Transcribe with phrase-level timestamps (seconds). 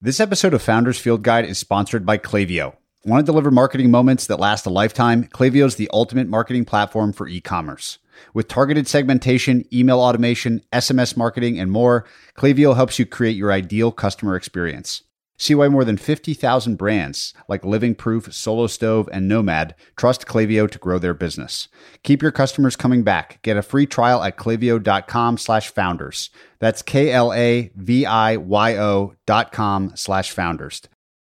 [0.00, 2.76] This episode of Founders Field Guide is sponsored by Klaviyo.
[3.04, 5.24] Want to deliver marketing moments that last a lifetime?
[5.24, 7.98] Klaviyo is the ultimate marketing platform for e commerce.
[8.32, 12.04] With targeted segmentation, email automation, SMS marketing, and more,
[12.36, 15.02] Klaviyo helps you create your ideal customer experience.
[15.38, 20.68] See why more than 50,000 brands like Living Proof, Solo Stove, and Nomad trust Klaviyo
[20.68, 21.68] to grow their business.
[22.02, 23.40] Keep your customers coming back.
[23.42, 26.30] Get a free trial at klaviyo.com slash founders.
[26.58, 27.74] That's K-L-A-V-I-Y-O
[29.26, 30.82] dot com slash founders.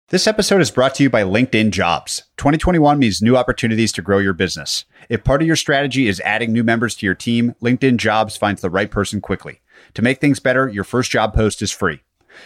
[0.10, 2.22] This episode is brought to you by LinkedIn Jobs.
[2.38, 4.86] 2021 means new opportunities to grow your business.
[5.10, 8.62] If part of your strategy is adding new members to your team, LinkedIn Jobs finds
[8.62, 9.62] the right person quickly.
[9.96, 12.02] To make things better, your first job post is free.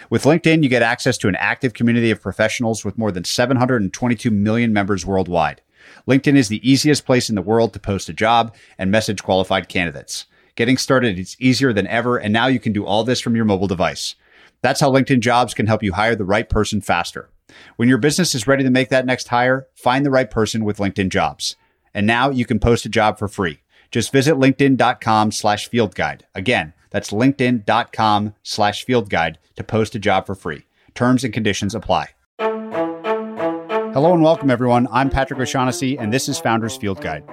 [0.09, 4.32] With LinkedIn, you get access to an active community of professionals with more than 722
[4.32, 5.62] million members worldwide.
[6.08, 9.70] LinkedIn is the easiest place in the world to post a job and message qualified
[9.70, 10.26] candidates.
[10.55, 13.45] Getting started is easier than ever, and now you can do all this from your
[13.45, 14.16] mobile device.
[14.62, 17.30] That's how LinkedIn Jobs can help you hire the right person faster.
[17.76, 20.80] When your business is ready to make that next hire, find the right person with
[20.80, 21.56] LinkedIn Jobs.
[21.94, 23.59] And now you can post a job for free.
[23.92, 26.26] Just visit linkedin.com slash field guide.
[26.36, 30.66] Again, that's linkedin.com slash field guide to post a job for free.
[30.93, 32.09] Terms and conditions apply.
[32.39, 34.88] Hello and welcome, everyone.
[34.91, 37.23] I'm Patrick O'Shaughnessy, and this is Founders Field Guide.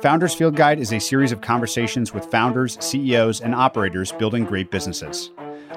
[0.00, 4.70] Founders Field Guide is a series of conversations with founders, CEOs, and operators building great
[4.70, 5.30] businesses.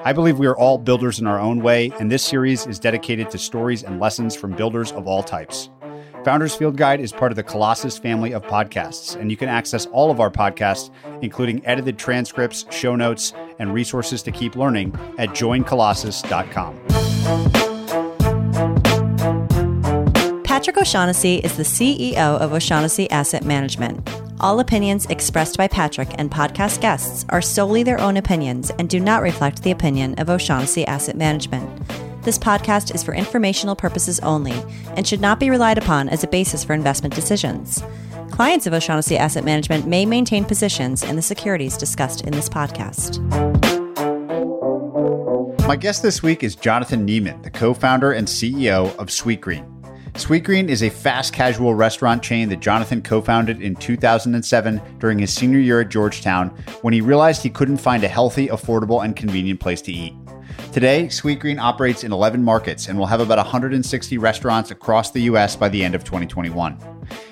[0.04, 3.30] I believe we are all builders in our own way, and this series is dedicated
[3.30, 5.70] to stories and lessons from builders of all types.
[6.24, 9.86] Founders Field Guide is part of the Colossus family of podcasts, and you can access
[9.86, 10.90] all of our podcasts,
[11.22, 16.78] including edited transcripts, show notes, and resources to keep learning at joincolossus.com.
[20.44, 24.10] Patrick O'Shaughnessy is the CEO of O'Shaughnessy Asset Management.
[24.40, 29.00] All opinions expressed by Patrick and podcast guests are solely their own opinions and do
[29.00, 31.87] not reflect the opinion of O'Shaughnessy Asset Management.
[32.28, 34.52] This podcast is for informational purposes only
[34.96, 37.82] and should not be relied upon as a basis for investment decisions.
[38.30, 43.18] Clients of O'Shaughnessy Asset Management may maintain positions in the securities discussed in this podcast.
[45.66, 49.66] My guest this week is Jonathan Neman, the co founder and CEO of Sweetgreen.
[50.12, 55.32] Sweetgreen is a fast casual restaurant chain that Jonathan co founded in 2007 during his
[55.32, 56.50] senior year at Georgetown
[56.82, 60.12] when he realized he couldn't find a healthy, affordable, and convenient place to eat.
[60.72, 65.56] Today, Sweetgreen operates in 11 markets and will have about 160 restaurants across the US
[65.56, 66.78] by the end of 2021.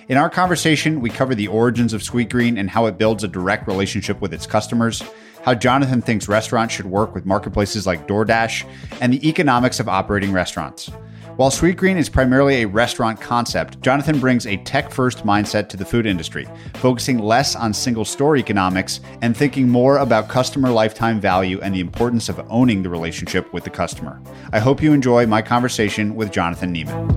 [0.09, 3.69] In our conversation, we cover the origins of Sweetgreen and how it builds a direct
[3.69, 5.03] relationship with its customers,
[5.45, 8.65] how Jonathan thinks restaurants should work with marketplaces like DoorDash,
[9.01, 10.91] and the economics of operating restaurants.
[11.37, 15.85] While Sweetgreen is primarily a restaurant concept, Jonathan brings a tech first mindset to the
[15.85, 21.61] food industry, focusing less on single store economics and thinking more about customer lifetime value
[21.61, 24.19] and the importance of owning the relationship with the customer.
[24.55, 27.15] I hope you enjoy my conversation with Jonathan Neman.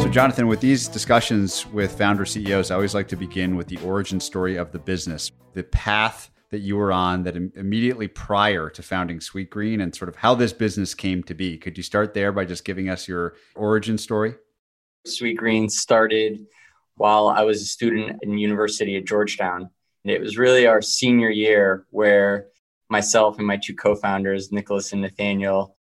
[0.00, 3.78] So, Jonathan, with these discussions with founder CEOs, I always like to begin with the
[3.78, 8.68] origin story of the business, the path that you were on that Im- immediately prior
[8.70, 11.56] to founding Sweetgreen and sort of how this business came to be.
[11.56, 14.34] Could you start there by just giving us your origin story?
[15.08, 16.46] Sweetgreen started
[16.96, 19.70] while I was a student in university at Georgetown.
[20.04, 22.48] And it was really our senior year where
[22.90, 25.78] myself and my two co-founders, Nicholas and Nathaniel,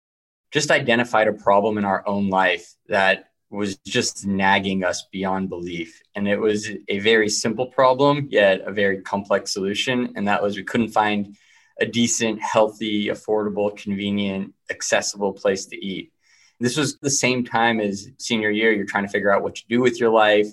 [0.50, 6.02] just identified a problem in our own life that was just nagging us beyond belief.
[6.14, 10.12] And it was a very simple problem, yet a very complex solution.
[10.16, 11.36] And that was we couldn't find
[11.80, 16.12] a decent, healthy, affordable, convenient, accessible place to eat.
[16.58, 18.72] This was the same time as senior year.
[18.72, 20.48] You're trying to figure out what to do with your life.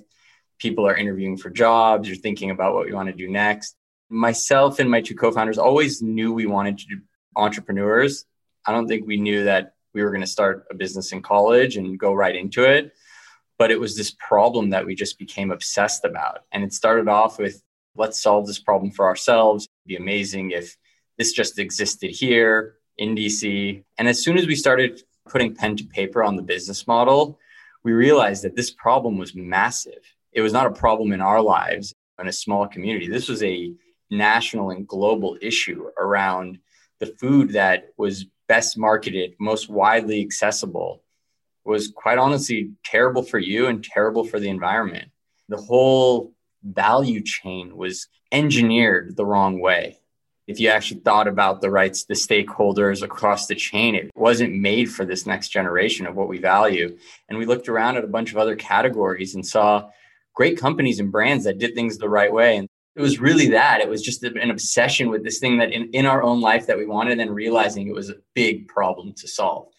[0.60, 2.08] People are interviewing for jobs.
[2.08, 3.76] You're thinking about what you want to do next.
[4.10, 6.96] Myself and my two co founders always knew we wanted to be
[7.36, 8.26] entrepreneurs.
[8.66, 11.78] I don't think we knew that we were going to start a business in college
[11.78, 12.94] and go right into it.
[13.58, 16.40] But it was this problem that we just became obsessed about.
[16.52, 17.62] And it started off with
[17.96, 19.68] let's solve this problem for ourselves.
[19.86, 20.76] It'd be amazing if
[21.18, 23.84] this just existed here in DC.
[23.98, 27.40] And as soon as we started putting pen to paper on the business model,
[27.84, 30.02] we realized that this problem was massive.
[30.32, 33.08] It was not a problem in our lives in a small community.
[33.08, 33.74] This was a
[34.10, 36.60] national and global issue around
[37.00, 41.02] the food that was best marketed, most widely accessible
[41.66, 45.10] was quite honestly terrible for you and terrible for the environment.
[45.50, 50.00] The whole value chain was engineered the wrong way.
[50.46, 54.92] If you actually thought about the rights, the stakeholders across the chain, it wasn't made
[54.92, 56.98] for this next generation of what we value.
[57.30, 59.90] And we looked around at a bunch of other categories and saw
[60.34, 62.58] great companies and brands that did things the right way.
[62.58, 63.82] And it was really that.
[63.82, 66.78] It was just an obsession with this thing that in, in our own life that
[66.78, 69.70] we wanted, and then realizing it was a big problem to solve.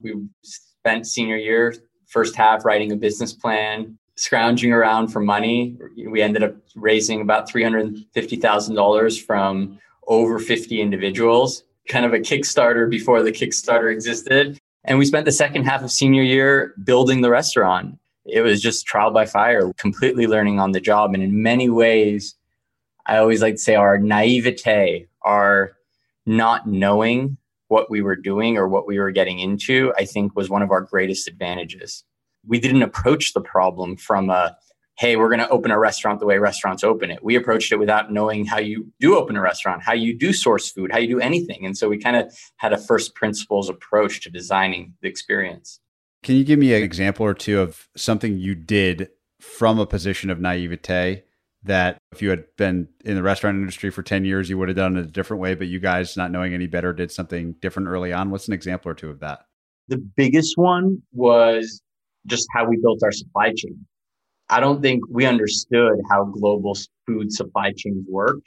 [0.00, 1.74] We spent senior year,
[2.08, 5.76] first half writing a business plan, scrounging around for money.
[6.08, 9.78] We ended up raising about $350,000 from
[10.08, 14.58] over 50 individuals, kind of a Kickstarter before the Kickstarter existed.
[14.84, 17.98] And we spent the second half of senior year building the restaurant.
[18.24, 21.14] It was just trial by fire, completely learning on the job.
[21.14, 22.34] And in many ways,
[23.08, 25.72] I always like to say our naivete, our
[26.26, 27.38] not knowing
[27.68, 30.70] what we were doing or what we were getting into, I think was one of
[30.70, 32.04] our greatest advantages.
[32.46, 34.56] We didn't approach the problem from a,
[34.98, 37.24] hey, we're going to open a restaurant the way restaurants open it.
[37.24, 40.70] We approached it without knowing how you do open a restaurant, how you do source
[40.70, 41.64] food, how you do anything.
[41.64, 45.80] And so we kind of had a first principles approach to designing the experience.
[46.22, 50.30] Can you give me an example or two of something you did from a position
[50.30, 51.22] of naivete
[51.64, 54.76] that if you had been in the restaurant industry for 10 years, you would have
[54.76, 57.88] done it a different way, but you guys, not knowing any better, did something different
[57.88, 58.30] early on?
[58.30, 59.40] What's an example or two of that?
[59.88, 61.82] The biggest one was
[62.26, 63.86] just how we built our supply chain.
[64.50, 66.76] I don't think we understood how global
[67.06, 68.38] food supply chains work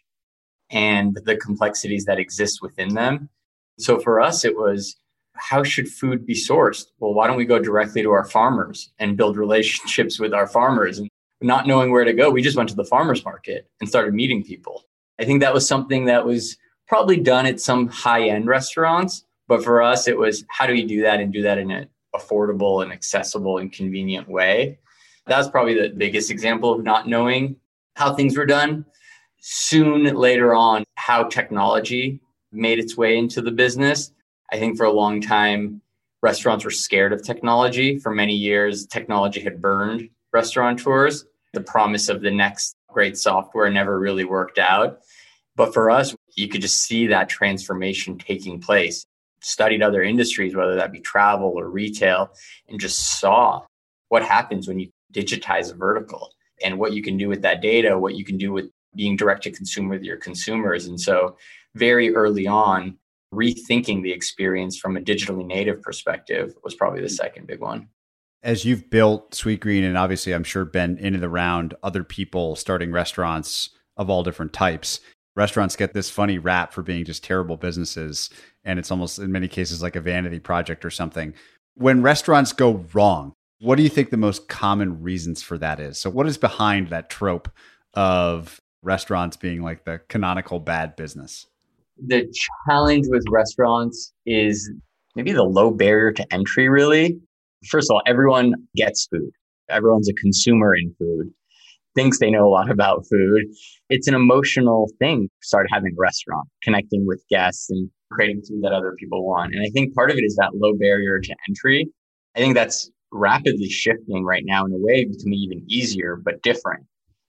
[0.70, 3.30] and the complexities that exist within them.
[3.78, 4.96] So for us, it was
[5.36, 6.86] how should food be sourced?
[7.00, 11.00] Well, why don't we go directly to our farmers and build relationships with our farmers?
[11.00, 11.10] And
[11.42, 14.44] not knowing where to go, we just went to the farmers market and started meeting
[14.44, 14.86] people.
[15.20, 16.58] I think that was something that was
[16.88, 19.26] probably done at some high end restaurants.
[19.48, 21.88] But for us, it was how do we do that and do that in an
[22.16, 24.80] affordable and accessible and convenient way?
[25.26, 27.56] That's probably the biggest example of not knowing
[27.96, 28.86] how things were done.
[29.40, 32.20] Soon later on, how technology
[32.52, 34.12] made its way into the business.
[34.52, 35.82] I think for a long time,
[36.22, 37.98] restaurants were scared of technology.
[37.98, 44.00] For many years, technology had burned restaurateurs the promise of the next great software never
[44.00, 45.00] really worked out.
[45.56, 49.06] But for us, you could just see that transformation taking place.
[49.42, 52.32] Studied other industries, whether that be travel or retail,
[52.70, 53.62] and just saw
[54.10, 56.32] what happens when you digitize a vertical
[56.64, 59.44] and what you can do with that data, what you can do with being direct
[59.44, 60.86] to consumer with your consumers.
[60.86, 61.38] And so,
[61.76, 62.98] very early on,
[63.34, 67.88] rethinking the experience from a digitally native perspective was probably the second big one
[68.44, 72.92] as you've built Sweetgreen and obviously I'm sure been in and around other people starting
[72.92, 75.00] restaurants of all different types,
[75.36, 78.30] restaurants get this funny rap for being just terrible businesses.
[78.64, 81.34] And it's almost in many cases like a vanity project or something.
[81.76, 86.00] When restaurants go wrong, what do you think the most common reasons for that is?
[86.00, 87.50] So, what is behind that trope
[87.94, 91.46] of restaurants being like the canonical bad business?
[92.04, 92.32] The
[92.68, 94.72] challenge with restaurants is
[95.16, 97.20] maybe the low barrier to entry, really
[97.68, 99.32] first of all, everyone gets food.
[99.70, 101.32] Everyone's a consumer in food,
[101.96, 103.44] thinks they know a lot about food.
[103.90, 105.30] It's an emotional thing.
[105.42, 109.54] Start having a restaurant, connecting with guests and creating food that other people want.
[109.54, 111.88] And I think part of it is that low barrier to entry.
[112.36, 116.86] I think that's rapidly shifting right now in a way me even easier, but different.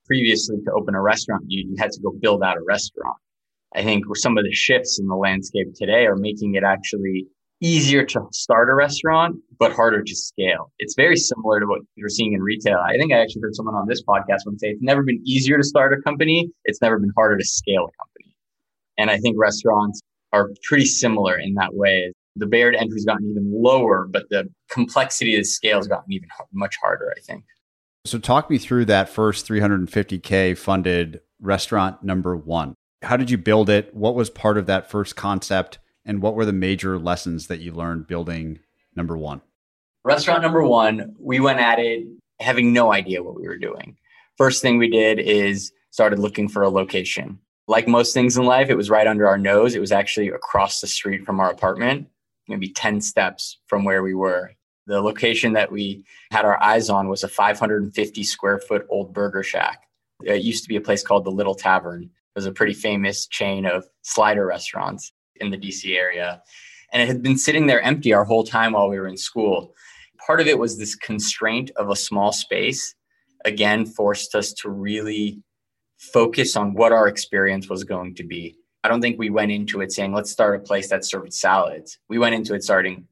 [0.06, 3.17] Previously, to open a restaurant, you, you had to go build out a restaurant.
[3.75, 7.26] I think some of the shifts in the landscape today are making it actually
[7.62, 10.73] easier to start a restaurant, but harder to scale.
[10.79, 12.79] It's very similar to what you're seeing in retail.
[12.79, 15.56] I think I actually heard someone on this podcast once say it's never been easier
[15.56, 16.50] to start a company.
[16.64, 18.35] It's never been harder to scale a company.
[18.99, 20.00] And I think restaurants
[20.32, 22.12] are pretty similar in that way.
[22.35, 25.87] The barrier to entry has gotten even lower, but the complexity of the scale has
[25.87, 27.45] gotten even much harder, I think.
[28.04, 32.75] So talk me through that first 350K funded restaurant number one.
[33.02, 33.95] How did you build it?
[33.95, 35.78] What was part of that first concept?
[36.04, 38.59] And what were the major lessons that you learned building
[38.97, 39.40] number one?
[40.04, 42.06] Restaurant number one, we went at it
[42.40, 43.97] having no idea what we were doing.
[44.37, 47.38] First thing we did is started looking for a location.
[47.68, 49.75] Like most things in life, it was right under our nose.
[49.75, 52.09] It was actually across the street from our apartment,
[52.49, 54.52] maybe 10 steps from where we were.
[54.87, 59.44] The location that we had our eyes on was a 550 square foot old burger
[59.44, 59.85] shack.
[60.25, 62.02] It used to be a place called the Little Tavern.
[62.02, 66.42] It was a pretty famous chain of slider restaurants in the DC area.
[66.92, 69.75] And it had been sitting there empty our whole time while we were in school.
[70.26, 72.94] Part of it was this constraint of a small space,
[73.44, 75.42] again, forced us to really
[75.99, 78.56] focus on what our experience was going to be.
[78.84, 81.99] I don't think we went into it saying, let's start a place that served salads.
[82.08, 83.06] We went into it starting,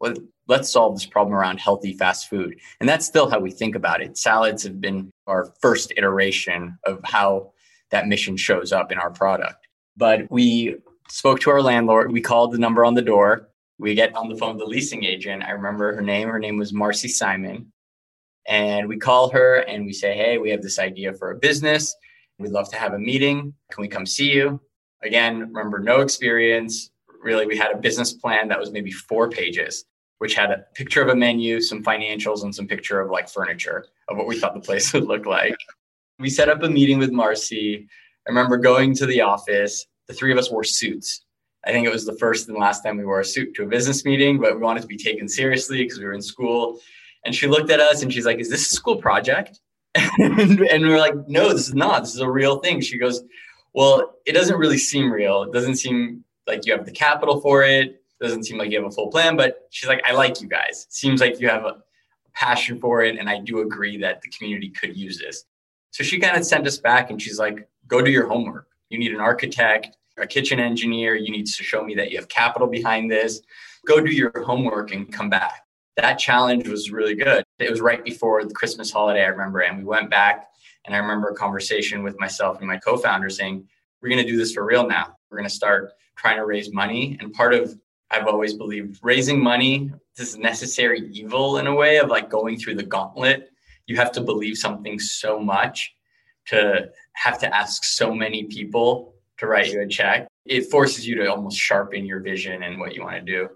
[0.48, 2.56] let's solve this problem around healthy fast food.
[2.80, 4.18] And that's still how we think about it.
[4.18, 7.52] Salads have been our first iteration of how
[7.92, 9.68] that mission shows up in our product.
[9.96, 10.76] But we
[11.10, 12.12] spoke to our landlord.
[12.12, 13.48] We called the number on the door.
[13.78, 15.42] We get on the phone with the leasing agent.
[15.42, 16.28] I remember her name.
[16.28, 17.72] Her name was Marcy Simon.
[18.46, 21.94] And we call her and we say, Hey, we have this idea for a business.
[22.38, 23.54] We'd love to have a meeting.
[23.70, 24.60] Can we come see you?
[25.02, 26.90] Again, remember, no experience.
[27.22, 29.84] Really, we had a business plan that was maybe four pages,
[30.18, 33.84] which had a picture of a menu, some financials, and some picture of like furniture
[34.08, 35.56] of what we thought the place would look like.
[36.18, 37.88] We set up a meeting with Marcy.
[38.26, 39.86] I remember going to the office.
[40.10, 41.24] The three of us wore suits.
[41.64, 43.66] I think it was the first and last time we wore a suit to a
[43.66, 46.80] business meeting, but we wanted to be taken seriously because we were in school.
[47.24, 49.60] And she looked at us and she's like, Is this a school project?
[49.94, 52.00] and, and we are like, No, this is not.
[52.00, 52.80] This is a real thing.
[52.80, 53.22] She goes,
[53.72, 55.44] Well, it doesn't really seem real.
[55.44, 57.86] It doesn't seem like you have the capital for it.
[57.86, 59.36] it doesn't seem like you have a full plan.
[59.36, 60.86] But she's like, I like you guys.
[60.88, 61.76] It seems like you have a
[62.34, 63.16] passion for it.
[63.16, 65.44] And I do agree that the community could use this.
[65.92, 68.66] So she kind of sent us back and she's like, Go do your homework.
[68.88, 71.14] You need an architect, a kitchen engineer.
[71.14, 73.40] You need to show me that you have capital behind this.
[73.86, 75.64] Go do your homework and come back
[76.00, 77.44] that challenge was really good.
[77.58, 80.48] It was right before the Christmas holiday, I remember, and we went back.
[80.86, 83.68] And I remember a conversation with myself and my co founder saying,
[84.00, 85.16] We're going to do this for real now.
[85.30, 87.18] We're going to start trying to raise money.
[87.20, 87.78] And part of,
[88.10, 92.58] I've always believed raising money, this is necessary evil in a way of like going
[92.58, 93.50] through the gauntlet.
[93.86, 95.92] You have to believe something so much
[96.46, 99.09] to have to ask so many people
[99.40, 100.28] to write you a check.
[100.44, 103.48] It forces you to almost sharpen your vision and what you want to do.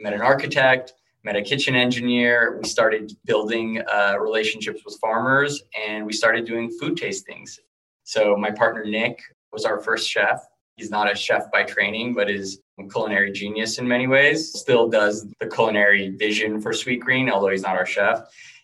[0.00, 2.58] Met an architect, met a kitchen engineer.
[2.60, 7.58] We started building uh, relationships with farmers and we started doing food tastings.
[8.02, 9.20] So, my partner Nick
[9.52, 10.44] was our first chef.
[10.76, 14.52] He's not a chef by training, but is a culinary genius in many ways.
[14.52, 18.22] Still does the culinary vision for Sweetgreen, although he's not our chef.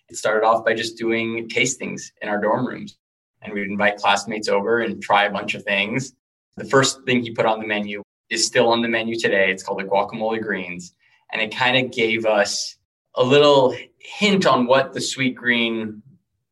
[0.09, 2.97] It started off by just doing tastings in our dorm rooms.
[3.43, 6.15] And we'd invite classmates over and try a bunch of things.
[6.57, 9.51] The first thing he put on the menu is still on the menu today.
[9.51, 10.95] It's called the guacamole greens
[11.33, 12.77] and it kind of gave us
[13.17, 16.01] a little hint on what the Sweetgreen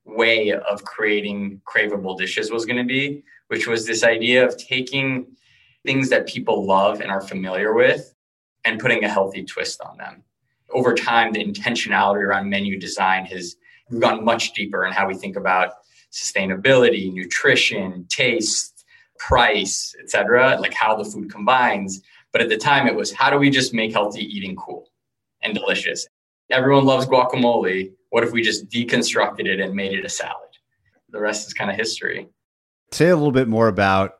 [0.05, 5.27] way of creating craveable dishes was going to be, which was this idea of taking
[5.85, 8.15] things that people love and are familiar with
[8.65, 10.23] and putting a healthy twist on them.
[10.71, 13.57] Over time, the intentionality around menu design has
[13.99, 15.75] gone much deeper in how we think about
[16.13, 18.72] sustainability, nutrition, taste,
[19.29, 22.03] price, etc., like how the food combines.
[22.33, 24.91] But at the time, it was how do we just make healthy eating cool
[25.43, 26.07] and delicious?
[26.51, 27.93] Everyone loves guacamole.
[28.11, 30.49] What if we just deconstructed it and made it a salad?
[31.11, 32.29] The rest is kind of history.
[32.91, 34.15] Say a little bit more about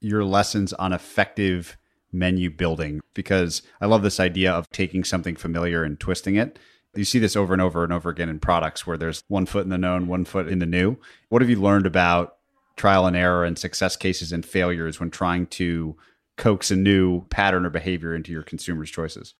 [0.00, 1.76] your lessons on effective
[2.12, 6.58] menu building because I love this idea of taking something familiar and twisting it.
[6.94, 9.62] You see this over and over and over again in products where there's one foot
[9.62, 10.96] in the known, one foot in the new.
[11.28, 12.34] What have you learned about
[12.80, 15.94] trial and error and success cases and failures when trying to
[16.38, 19.34] coax a new pattern or behavior into your consumers' choices?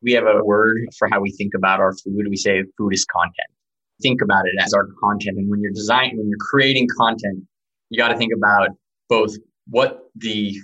[0.00, 2.26] We have a word for how we think about our food.
[2.30, 3.50] We say food is content.
[4.00, 5.38] Think about it as our content.
[5.38, 7.42] And when you're designing, when you're creating content,
[7.90, 8.68] you got to think about
[9.08, 9.34] both
[9.66, 10.56] what the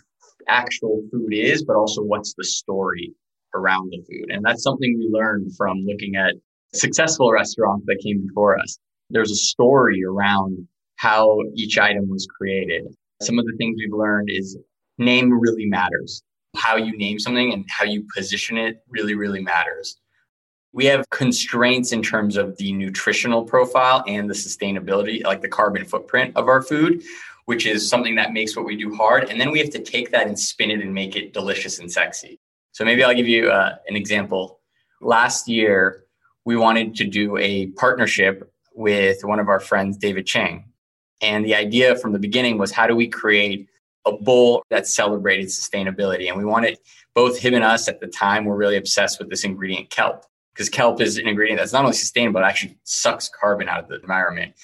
[0.46, 3.12] actual food is, but also what's the story
[3.56, 4.30] around the food.
[4.30, 6.34] And that's something we learned from looking at
[6.74, 8.78] successful restaurants that came before us.
[9.10, 10.68] There's a story around
[11.00, 12.86] how each item was created.
[13.22, 14.58] Some of the things we've learned is
[14.98, 16.22] name really matters.
[16.56, 19.96] How you name something and how you position it really, really matters.
[20.74, 25.86] We have constraints in terms of the nutritional profile and the sustainability, like the carbon
[25.86, 27.02] footprint of our food,
[27.46, 29.30] which is something that makes what we do hard.
[29.30, 31.90] And then we have to take that and spin it and make it delicious and
[31.90, 32.38] sexy.
[32.72, 34.60] So maybe I'll give you uh, an example.
[35.00, 36.04] Last year,
[36.44, 40.69] we wanted to do a partnership with one of our friends, David Chang.
[41.20, 43.68] And the idea from the beginning was how do we create
[44.06, 46.28] a bowl that celebrated sustainability.
[46.28, 46.78] And we wanted
[47.14, 50.24] both him and us at the time were really obsessed with this ingredient kelp
[50.54, 53.88] because kelp is an ingredient that's not only sustainable, it actually sucks carbon out of
[53.88, 54.54] the environment.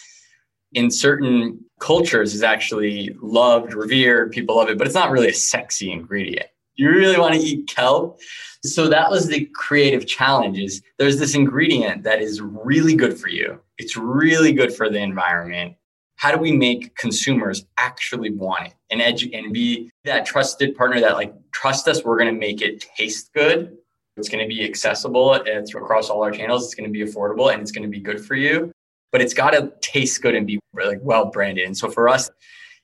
[0.73, 5.35] In certain cultures is actually loved, revered, people love it, but it's not really a
[5.35, 6.47] sexy ingredient.
[6.75, 8.21] You really want to eat kelp?
[8.63, 13.29] So that was the creative challenge is there's this ingredient that is really good for
[13.29, 13.59] you.
[13.79, 15.77] It's really good for the environment
[16.17, 21.01] how do we make consumers actually want it and edu- and be that trusted partner
[21.01, 23.77] that like trust us we're going to make it taste good.
[24.17, 27.05] It's going to be accessible uh, it's across all our channels it's going to be
[27.05, 28.73] affordable and it's going to be good for you.
[29.13, 32.31] But it's got to taste good and be like well branded and so for us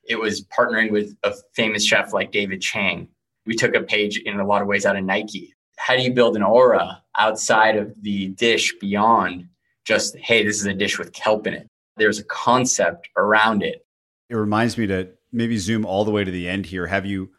[0.05, 3.09] it was partnering with a famous chef like david chang.
[3.47, 5.55] We took a page in a lot of ways out of nike.
[5.79, 9.49] How do you build an aura outside of the dish beyond
[9.85, 11.67] just hey this is a dish with kelp in it
[12.03, 13.87] there's a concept around it.
[14.29, 16.87] It reminds me to maybe zoom all the way to the end here.
[16.89, 17.31] Have you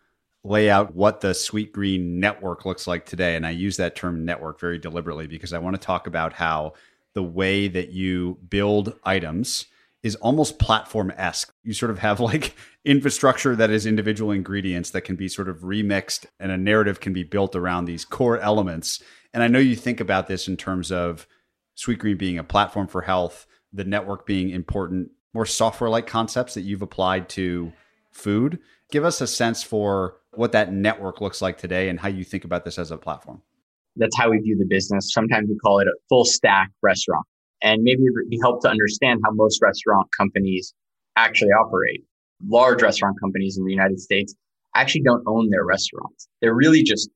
[0.46, 3.36] lay out what the Sweetgreen network looks like today?
[3.36, 6.74] And I use that term network very deliberately because I want to talk about how
[7.14, 9.66] the way that you build items
[10.02, 11.54] is almost platform esque.
[11.64, 12.56] You sort of have like
[12.86, 17.12] infrastructure that is individual ingredients that can be sort of remixed and a narrative can
[17.12, 19.04] be built around these core elements.
[19.34, 21.28] And I know you think about this in terms of
[21.78, 26.62] Sweetgreen being a platform for health, the network being important, more software like concepts that
[26.62, 27.74] you've applied to
[28.12, 28.60] food.
[28.92, 32.46] Give us a sense for what that network looks like today and how you think
[32.46, 33.42] about this as a platform.
[33.96, 35.12] That's how we view the business.
[35.12, 37.26] Sometimes we call it a full stack restaurant.
[37.62, 40.74] And maybe it would be help to understand how most restaurant companies
[41.16, 42.04] actually operate.
[42.46, 44.36] Large restaurant companies in the United States
[44.76, 46.28] actually don't own their restaurants.
[46.42, 47.10] They're really just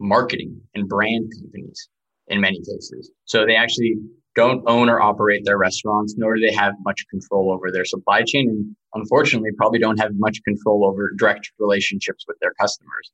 [0.00, 1.88] marketing and brand companies
[2.26, 3.10] in many cases.
[3.26, 3.94] So they actually
[4.34, 8.22] don't own or operate their restaurants, nor do they have much control over their supply
[8.26, 8.48] chain.
[8.48, 13.10] And unfortunately, probably don't have much control over direct relationships with their customers.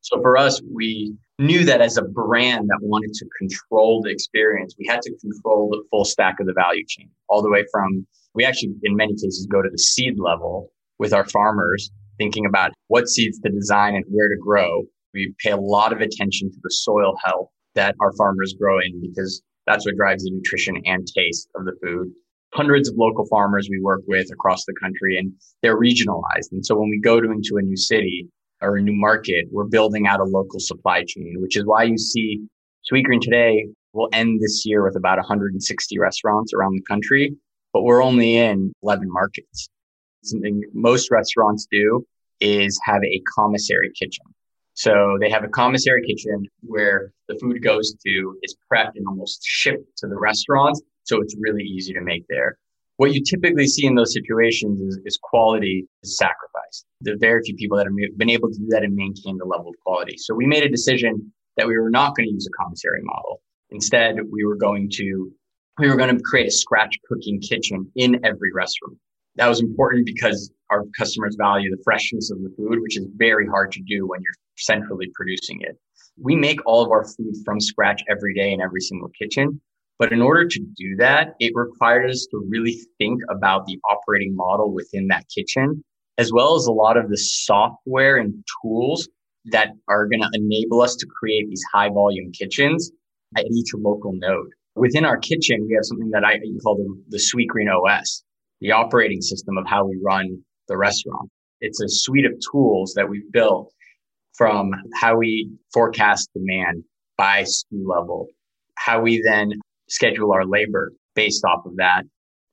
[0.00, 4.74] So for us, we knew that as a brand that wanted to control the experience,
[4.78, 8.04] we had to control the full stack of the value chain, all the way from,
[8.34, 12.72] we actually, in many cases, go to the seed level with our farmers, thinking about
[12.88, 14.82] what seeds to design and where to grow.
[15.14, 19.00] We pay a lot of attention to the soil health that our farmers grow in
[19.00, 22.12] because that's what drives the nutrition and taste of the food.
[22.54, 26.52] Hundreds of local farmers we work with across the country and they're regionalized.
[26.52, 28.28] And so when we go to into a new city,
[28.62, 31.98] or a new market, we're building out a local supply chain, which is why you
[31.98, 32.40] see
[32.90, 37.34] Sweetgreen today will end this year with about 160 restaurants around the country,
[37.72, 39.68] but we're only in 11 markets.
[40.22, 42.06] Something most restaurants do
[42.40, 44.24] is have a commissary kitchen.
[44.74, 49.42] So they have a commissary kitchen where the food goes to, is prepped and almost
[49.44, 50.80] shipped to the restaurants.
[51.04, 52.58] So it's really easy to make there.
[52.96, 56.86] What you typically see in those situations is, is quality is sacrificed.
[57.00, 59.44] There are very few people that have been able to do that and maintain the
[59.44, 60.16] level of quality.
[60.18, 63.42] So we made a decision that we were not going to use a commissary model.
[63.70, 65.32] Instead, we were going to
[65.78, 68.98] we were going to create a scratch cooking kitchen in every restaurant.
[69.36, 73.46] That was important because our customers value the freshness of the food, which is very
[73.46, 75.76] hard to do when you're centrally producing it.
[76.20, 79.60] We make all of our food from scratch every day in every single kitchen.
[79.98, 84.34] But in order to do that, it required us to really think about the operating
[84.34, 85.84] model within that kitchen,
[86.18, 89.08] as well as a lot of the software and tools
[89.46, 92.90] that are going to enable us to create these high volume kitchens
[93.36, 94.50] at each local node.
[94.74, 98.24] Within our kitchen, we have something that I call the, the Sweetgreen OS,
[98.60, 101.30] the operating system of how we run the restaurant.
[101.60, 103.72] It's a suite of tools that we've built
[104.36, 106.84] from how we forecast demand
[107.16, 108.28] by SKU level,
[108.76, 109.52] how we then
[109.88, 112.04] schedule our labor based off of that.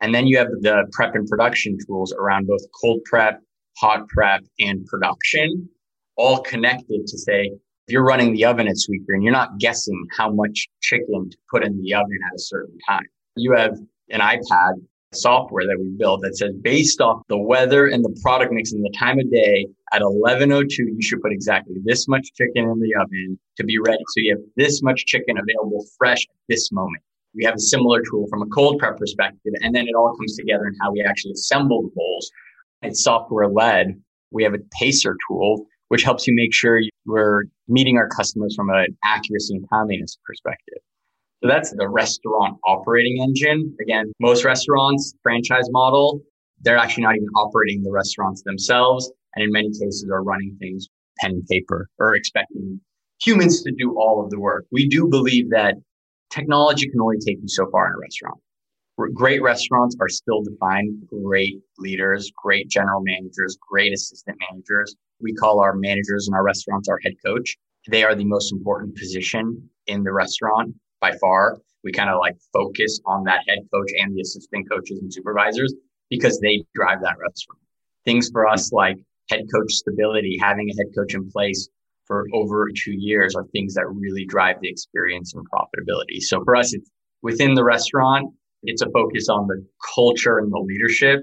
[0.01, 3.41] And then you have the prep and production tools around both cold prep,
[3.77, 5.69] hot prep, and production,
[6.15, 7.51] all connected to say,
[7.87, 11.65] if you're running the oven at Sweetgreen, you're not guessing how much chicken to put
[11.65, 13.05] in the oven at a certain time.
[13.35, 13.77] You have
[14.09, 14.73] an iPad
[15.13, 18.83] software that we built that says based off the weather and the product mix and
[18.83, 22.93] the time of day at 1102 you should put exactly this much chicken in the
[22.99, 27.01] oven to be ready so you have this much chicken available fresh at this moment
[27.35, 30.35] we have a similar tool from a cold prep perspective, and then it all comes
[30.35, 32.31] together in how we actually assemble the bowls.
[32.81, 34.01] It's software led.
[34.31, 38.69] We have a pacer tool, which helps you make sure we're meeting our customers from
[38.69, 40.79] an accuracy and timeliness perspective.
[41.41, 43.75] So that's the restaurant operating engine.
[43.81, 46.21] Again, most restaurants, franchise model,
[46.61, 49.09] they're actually not even operating the restaurants themselves.
[49.35, 50.87] And in many cases are running things
[51.19, 52.81] pen and paper or expecting
[53.21, 54.65] humans to do all of the work.
[54.71, 55.75] We do believe that
[56.29, 58.39] technology can only take you so far in a restaurant.
[59.13, 64.93] Great restaurants are still defined great leaders, great general managers, great assistant managers.
[65.21, 67.55] We call our managers in our restaurants our head coach.
[67.87, 71.57] They are the most important position in the restaurant by far.
[71.83, 75.73] We kind of like focus on that head coach and the assistant coaches and supervisors
[76.09, 77.61] because they drive that restaurant.
[78.05, 78.97] Things for us like
[79.29, 81.69] head coach stability, having a head coach in place
[82.05, 86.19] for over two years are things that really drive the experience and profitability.
[86.19, 86.89] So for us, it's
[87.21, 88.33] within the restaurant,
[88.63, 89.63] it's a focus on the
[89.95, 91.21] culture and the leadership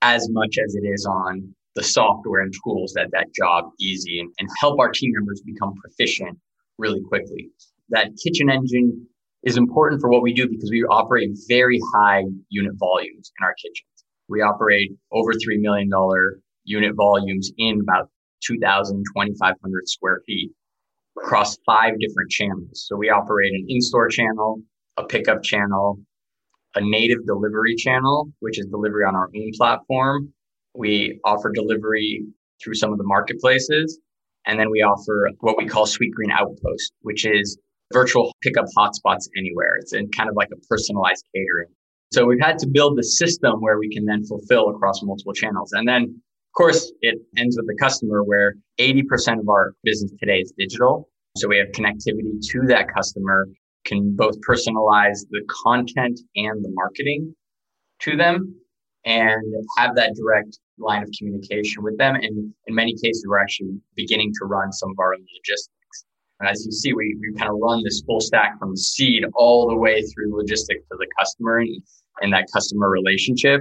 [0.00, 4.30] as much as it is on the software and tools that that job easy and,
[4.38, 6.38] and help our team members become proficient
[6.78, 7.50] really quickly.
[7.90, 9.06] That kitchen engine
[9.44, 13.54] is important for what we do because we operate very high unit volumes in our
[13.54, 14.04] kitchens.
[14.28, 15.90] We operate over $3 million
[16.64, 18.08] unit volumes in about
[18.44, 20.50] 2,000, 2,500 square feet
[21.18, 22.86] across five different channels.
[22.88, 24.62] So we operate an in-store channel,
[24.96, 25.98] a pickup channel,
[26.74, 30.32] a native delivery channel, which is delivery on our own platform.
[30.74, 32.24] We offer delivery
[32.62, 33.98] through some of the marketplaces.
[34.46, 37.58] And then we offer what we call Sweetgreen Outpost, which is
[37.92, 39.76] virtual pickup hotspots anywhere.
[39.78, 41.68] It's in kind of like a personalized catering.
[42.12, 45.72] So we've had to build the system where we can then fulfill across multiple channels.
[45.72, 50.40] And then, of course, it ends with the customer where 80% of our business today
[50.40, 51.08] is digital.
[51.38, 53.48] So we have connectivity to that customer,
[53.84, 57.34] can both personalize the content and the marketing
[58.00, 58.54] to them
[59.04, 59.42] and
[59.78, 62.14] have that direct line of communication with them.
[62.16, 65.70] And in many cases, we're actually beginning to run some of our own logistics.
[66.42, 69.68] And as you see, we, we kind of run this full stack from seed all
[69.68, 71.80] the way through logistics to the customer and,
[72.20, 73.60] and that customer relationship,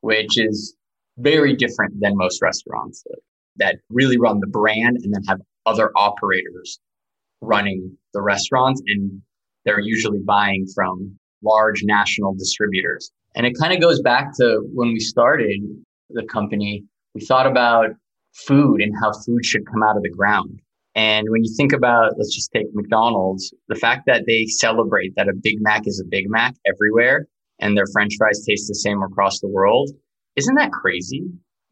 [0.00, 0.74] which is
[1.18, 3.20] very different than most restaurants that,
[3.56, 6.80] that really run the brand and then have other operators
[7.42, 8.80] running the restaurants.
[8.86, 9.20] And
[9.66, 13.10] they're usually buying from large national distributors.
[13.34, 15.60] And it kind of goes back to when we started
[16.08, 16.84] the company,
[17.14, 17.90] we thought about
[18.32, 20.62] food and how food should come out of the ground.
[20.94, 25.28] And when you think about, let's just take McDonald's, the fact that they celebrate that
[25.28, 27.26] a Big Mac is a Big Mac everywhere
[27.58, 29.90] and their french fries taste the same across the world,
[30.36, 31.24] isn't that crazy?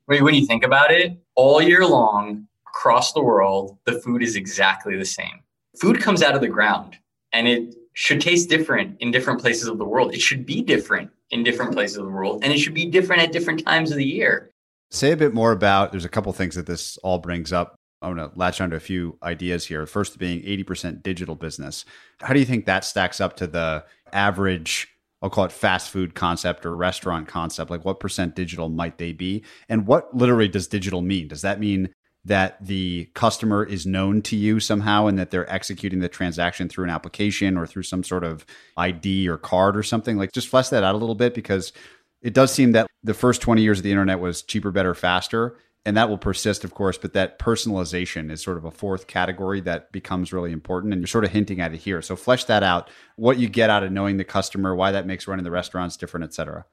[0.06, 4.96] When you think about it, all year long across the world, the food is exactly
[4.96, 5.40] the same.
[5.80, 6.96] Food comes out of the ground
[7.32, 10.14] and it should taste different in different places of the world.
[10.14, 13.22] It should be different in different places of the world, and it should be different
[13.22, 14.50] at different times of the year.
[14.90, 15.90] Say a bit more about.
[15.90, 17.74] There's a couple things that this all brings up.
[18.02, 19.86] I'm going to latch onto a few ideas here.
[19.86, 21.84] First, being 80% digital business.
[22.20, 24.88] How do you think that stacks up to the average?
[25.20, 27.70] I'll call it fast food concept or restaurant concept.
[27.70, 29.44] Like, what percent digital might they be?
[29.68, 31.28] And what literally does digital mean?
[31.28, 31.90] Does that mean
[32.24, 36.84] that the customer is known to you somehow and that they're executing the transaction through
[36.84, 40.16] an application or through some sort of ID or card or something.
[40.16, 41.72] Like just flesh that out a little bit because
[42.20, 45.56] it does seem that the first 20 years of the internet was cheaper, better, faster.
[45.84, 49.60] And that will persist, of course, but that personalization is sort of a fourth category
[49.62, 50.92] that becomes really important.
[50.92, 52.00] And you're sort of hinting at it here.
[52.02, 55.26] So flesh that out, what you get out of knowing the customer, why that makes
[55.26, 56.64] running the restaurants different, et cetera.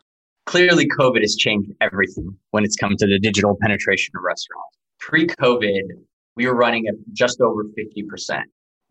[0.46, 5.82] Clearly, COVID has changed everything when it's come to the digital penetration of restaurants pre-COVID,
[6.36, 8.42] we were running at just over 50%.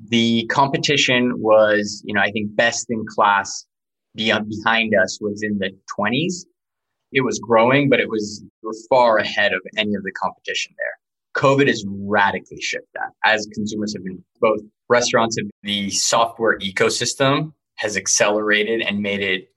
[0.08, 3.66] The competition was, you know, I think best in class
[4.14, 6.44] beyond, behind us was in the 20s.
[7.12, 11.42] It was growing, but it was we far ahead of any of the competition there.
[11.42, 17.52] COVID has radically shifted that as consumers have been both restaurants have the software ecosystem
[17.76, 19.48] has accelerated and made it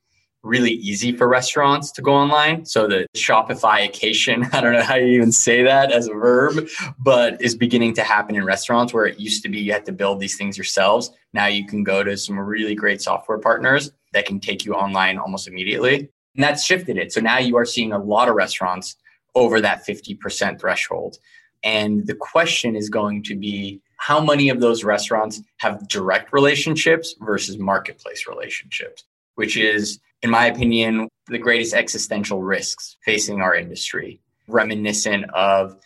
[0.42, 2.64] really easy for restaurants to go online.
[2.64, 7.40] So the Shopifyication, I don't know how you even say that as a verb, but
[7.40, 10.20] is beginning to happen in restaurants where it used to be you had to build
[10.20, 11.10] these things yourselves.
[11.32, 15.18] Now you can go to some really great software partners that can take you online
[15.18, 16.10] almost immediately.
[16.34, 17.12] And that's shifted it.
[17.12, 18.96] So now you are seeing a lot of restaurants
[19.34, 21.18] over that 50% threshold.
[21.62, 27.14] And the question is going to be how many of those restaurants have direct relationships
[27.20, 29.04] versus marketplace relationships,
[29.36, 35.76] which is in my opinion, the greatest existential risks facing our industry, reminiscent of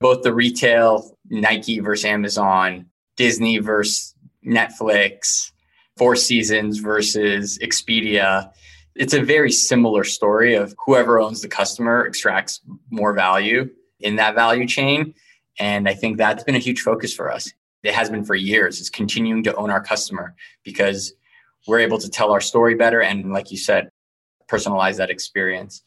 [0.00, 2.86] both the retail, Nike versus Amazon,
[3.16, 4.14] Disney versus
[4.44, 5.52] Netflix,
[5.96, 8.50] Four Seasons versus Expedia.
[8.96, 14.34] It's a very similar story of whoever owns the customer extracts more value in that
[14.34, 15.14] value chain.
[15.58, 17.52] And I think that's been a huge focus for us.
[17.82, 21.12] It has been for years, is continuing to own our customer because
[21.66, 23.90] we're able to tell our story better and like you said
[24.48, 25.82] personalize that experience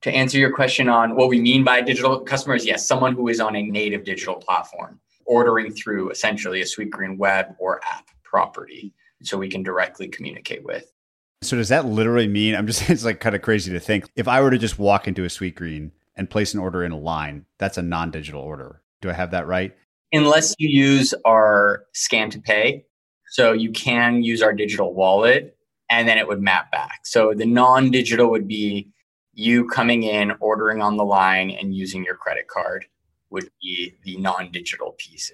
[0.00, 3.40] to answer your question on what we mean by digital customers yes someone who is
[3.40, 9.36] on a native digital platform ordering through essentially a sweetgreen web or app property so
[9.36, 10.92] we can directly communicate with
[11.42, 14.08] so does that literally mean i'm just it's like kind of crazy to think.
[14.16, 16.98] If i were to just walk into a sweetgreen and place an order in a
[16.98, 18.82] line that's a non-digital order.
[19.00, 19.74] Do i have that right?
[20.12, 22.84] Unless you use our scan to pay.
[23.30, 25.58] So you can use our digital wallet
[25.90, 27.00] and then it would map back.
[27.04, 28.92] So the non digital would be
[29.34, 32.86] you coming in, ordering on the line, and using your credit card
[33.30, 35.30] would be the non digital piece.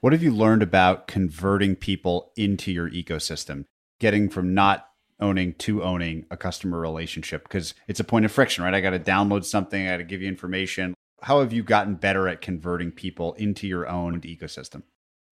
[0.00, 3.64] What have you learned about converting people into your ecosystem,
[3.98, 4.87] getting from not
[5.20, 7.42] owning to owning a customer relationship?
[7.42, 8.74] Because it's a point of friction, right?
[8.74, 10.94] I got to download something, I got to give you information.
[11.22, 14.82] How have you gotten better at converting people into your own ecosystem?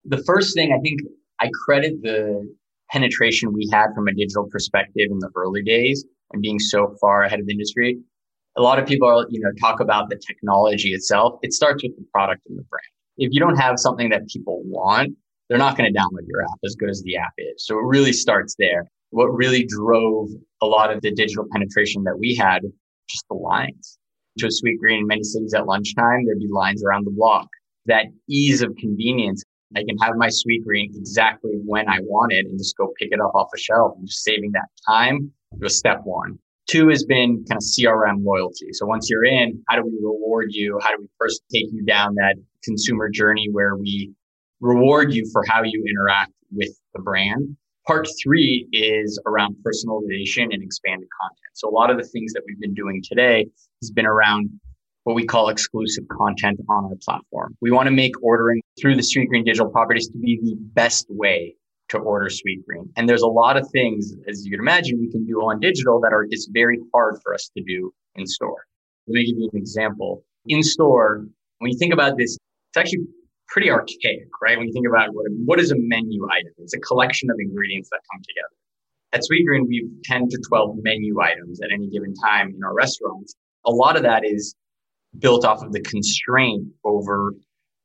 [0.05, 1.01] The first thing I think
[1.41, 2.49] I credit the
[2.91, 7.25] penetration we had from a digital perspective in the early days and being so far
[7.25, 7.99] ahead of the industry.
[8.57, 11.39] A lot of people are, you know, talk about the technology itself.
[11.43, 12.83] It starts with the product and the brand.
[13.17, 15.17] If you don't have something that people want,
[15.49, 17.67] they're not going to download your app as good as the app is.
[17.67, 18.89] So it really starts there.
[19.15, 20.29] What really drove
[20.61, 22.63] a lot of the digital penetration that we had,
[23.09, 23.97] just the lines.
[24.39, 27.47] To a Sweetgreen in many cities at lunchtime, there'd be lines around the block.
[27.87, 29.45] That ease of convenience
[29.77, 33.21] I can have my Sweetgreen exactly when I want it and just go pick it
[33.21, 36.37] up off a shelf and just saving that time was step one.
[36.69, 38.73] Two has been kind of CRM loyalty.
[38.73, 40.81] So once you're in, how do we reward you?
[40.83, 44.13] How do we first take you down that consumer journey where we
[44.61, 47.57] reward you for how you interact with the brand?
[47.87, 51.53] Part three is around personalization and expanded content.
[51.53, 53.47] So a lot of the things that we've been doing today
[53.83, 54.49] has been around
[55.03, 57.55] what we call exclusive content on our platform.
[57.61, 61.57] We want to make ordering through the Sweetgreen digital properties to be the best way
[61.91, 62.89] to order Sweetgreen.
[62.97, 66.01] And there's a lot of things, as you can imagine, we can do on digital
[66.01, 68.65] that are just very hard for us to do in store.
[69.07, 70.25] Let me give you an example.
[70.47, 71.27] In store,
[71.59, 72.39] when you think about this,
[72.71, 73.05] it's actually
[73.55, 74.59] pretty archaic, right?
[74.59, 77.89] When you think about what, what is a menu item, it's a collection of ingredients
[77.93, 78.57] that come together.
[79.13, 82.75] At Sweetgreen, we have 10 to 12 menu items at any given time in our
[82.75, 83.37] restaurants.
[83.65, 84.57] A lot of that is
[85.21, 87.33] built off of the constraint over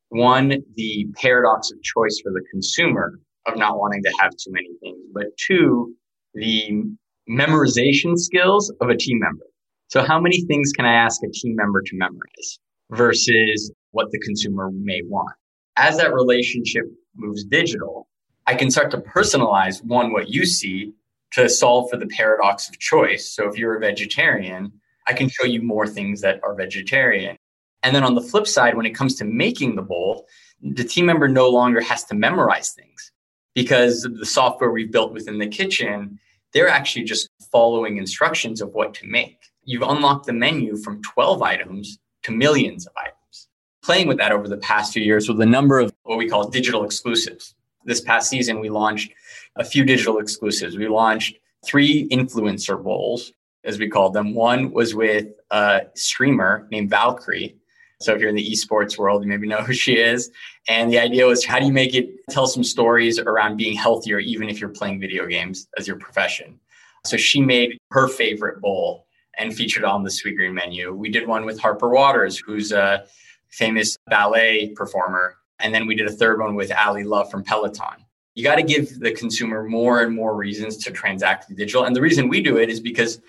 [0.10, 4.69] one, the paradox of choice for the consumer of not wanting to have too many
[4.82, 5.93] things, but two,
[6.34, 6.82] the
[7.29, 9.45] memorization skills of a team member.
[9.89, 14.19] So how many things can I ask a team member to memorize versus what the
[14.19, 15.36] consumer may want?
[15.80, 16.84] As that relationship
[17.15, 18.10] moves digital,
[18.46, 20.94] I can start to personalize one, what you see
[21.32, 23.34] to solve for the paradox of choice.
[23.34, 24.74] So if you're a vegetarian,
[25.08, 27.38] I can show you more things that are vegetarian.
[27.82, 30.28] And then on the flip side, when it comes to making the bowl,
[30.62, 33.13] the team member no longer has to memorize things
[33.56, 36.20] because the software we've built within the kitchen,
[36.54, 39.38] they're actually just following instructions of what to make.
[39.63, 43.18] You've unlocked the menu from 12 items to millions of items.
[43.89, 46.47] Playing with that over the past few years with a number of what we call
[46.47, 47.56] digital exclusives.
[47.86, 49.12] This past season, we launched
[49.56, 50.78] a few digital exclusives.
[50.78, 54.36] We launched three influencer bowls as we called them.
[54.36, 57.56] One was with a streamer named Valkyrae.
[57.99, 60.30] So if you're in the esports world, you maybe know who she is.
[60.67, 64.19] And the idea was how do you make it tell some stories around being healthier,
[64.19, 66.60] even if you're playing video games as your profession?
[67.08, 69.08] So she made her favorite bowl
[69.39, 70.93] and featured on the Sweetgreen menu.
[70.93, 73.06] We did one with Harper Watters, who's a
[73.50, 75.38] famous ballet performer.
[75.60, 78.06] And then we did a third one with Ally Love from Peloton.
[78.36, 81.84] You got to give the consumer more and more reasons to transact digital.
[81.84, 83.22] And the reason we do it is because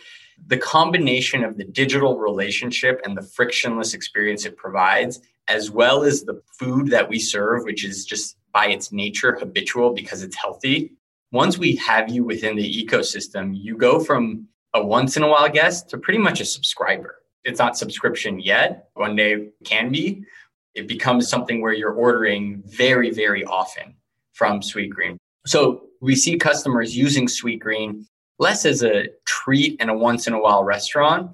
[0.47, 6.23] the combination of the digital relationship and the frictionless experience it provides, as well as
[6.23, 10.93] the food that we serve, which is just by its nature habitual because it's healthy.
[11.33, 15.49] Once we have you within the ecosystem, you go from a once in a while
[15.49, 17.20] guest to pretty much a subscriber.
[17.45, 18.89] It's not subscription yet.
[18.95, 20.25] One day can be.
[20.75, 23.95] It becomes something where you're ordering very, very often
[24.33, 25.17] from Sweetgreen.
[25.47, 28.05] So we see customers using Sweetgreen
[28.39, 31.31] less as a treat and a once in a while restaurant,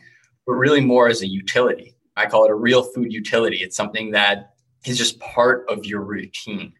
[0.46, 1.96] but really more as a utility.
[2.16, 3.58] I call it a real food utility.
[3.58, 4.54] It's something that
[4.86, 6.72] is just part of your routine.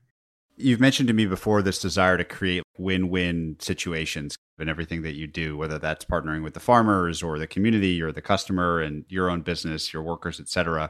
[0.59, 5.15] You've mentioned to me before this desire to create win win situations in everything that
[5.15, 9.05] you do, whether that's partnering with the farmers or the community or the customer and
[9.09, 10.89] your own business, your workers, et cetera.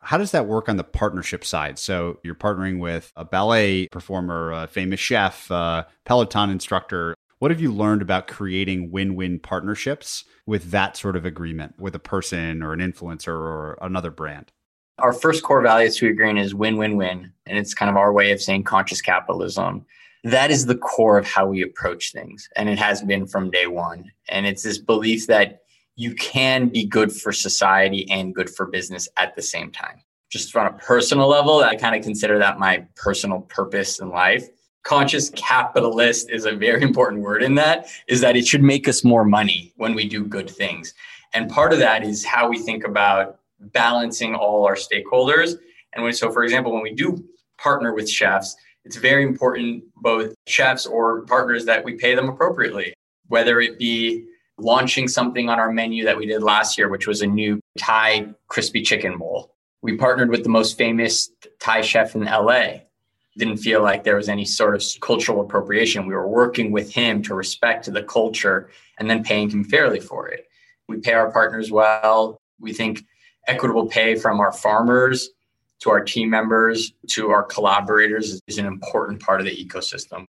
[0.00, 1.78] How does that work on the partnership side?
[1.78, 7.14] So you're partnering with a ballet performer, a famous chef, a Peloton instructor.
[7.38, 11.94] What have you learned about creating win win partnerships with that sort of agreement with
[11.94, 14.52] a person or an influencer or another brand?
[14.98, 17.32] Our first core value at Sweetgreen is win win win.
[17.46, 19.84] And it's kind of our way of saying conscious capitalism.
[20.24, 22.48] That is the core of how we approach things.
[22.54, 24.10] And it has been from day one.
[24.28, 25.62] And it's this belief that
[25.96, 30.00] you can be good for society and good for business at the same time.
[30.30, 34.48] Just on a personal level, I kind of consider that my personal purpose in life
[34.84, 39.04] conscious capitalist is a very important word in that is that it should make us
[39.04, 40.92] more money when we do good things
[41.34, 43.38] and part of that is how we think about
[43.72, 45.54] balancing all our stakeholders
[45.94, 47.24] and so for example when we do
[47.58, 52.92] partner with chefs it's very important both chefs or partners that we pay them appropriately
[53.28, 54.24] whether it be
[54.58, 58.26] launching something on our menu that we did last year which was a new thai
[58.48, 62.78] crispy chicken bowl we partnered with the most famous thai chef in la
[63.36, 66.06] didn't feel like there was any sort of cultural appropriation.
[66.06, 70.28] We were working with him to respect the culture and then paying him fairly for
[70.28, 70.46] it.
[70.88, 72.38] We pay our partners well.
[72.60, 73.04] We think
[73.46, 75.30] equitable pay from our farmers
[75.80, 80.24] to our team members to our collaborators is an important part of the ecosystem.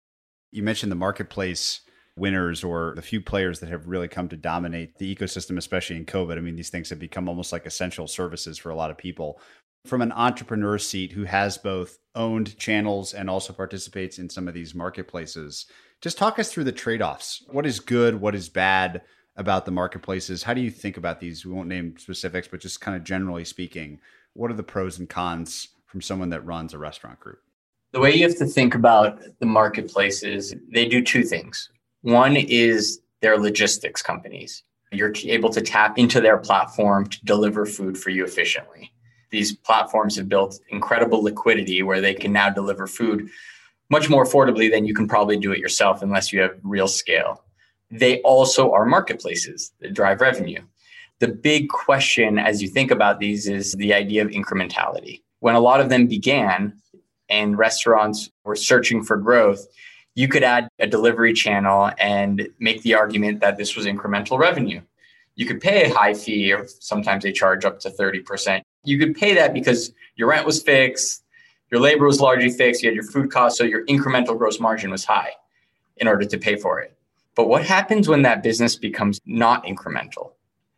[0.51, 1.81] You mentioned the marketplace
[2.17, 6.05] winners or the few players that have really come to dominate the ecosystem, especially in
[6.05, 6.37] COVID.
[6.37, 9.39] I mean, these things have become almost like essential services for a lot of people
[9.85, 14.53] from an entrepreneur seat who has both owned channels and also participates in some of
[14.53, 15.65] these marketplaces,
[16.01, 17.43] just talk us through the trade offs.
[17.49, 18.19] What is good?
[18.19, 19.01] What is bad
[19.39, 20.43] about the marketplaces?
[20.43, 21.45] How do you think about these?
[21.45, 23.99] We won't name specifics, but just kind of generally speaking,
[24.33, 27.39] what are the pros and cons from someone that runs a restaurant group?
[27.93, 31.69] The way you have to think about the marketplaces, they do two things.
[32.01, 34.61] One is they're logistics companies.
[34.91, 38.91] You're able to tap into their platform to deliver food for you efficiently.
[39.31, 43.29] These platforms have built incredible liquidity where they can now deliver food
[43.89, 47.43] much more affordably than you can probably do it yourself unless you have real scale.
[47.91, 50.61] They also are marketplaces that drive revenue.
[51.19, 55.21] The big question as you think about these is the idea of incrementality.
[55.39, 56.73] When a lot of them began
[57.29, 59.65] and restaurants were searching for growth,
[60.15, 64.81] you could add a delivery channel and make the argument that this was incremental revenue.
[65.35, 68.61] You could pay a high fee, or sometimes they charge up to 30%.
[68.83, 71.23] You could pay that because your rent was fixed,
[71.71, 74.91] your labor was largely fixed, you had your food costs, so your incremental gross margin
[74.91, 75.31] was high
[75.97, 76.97] in order to pay for it.
[77.39, 80.33] But what happens when that business becomes not incremental?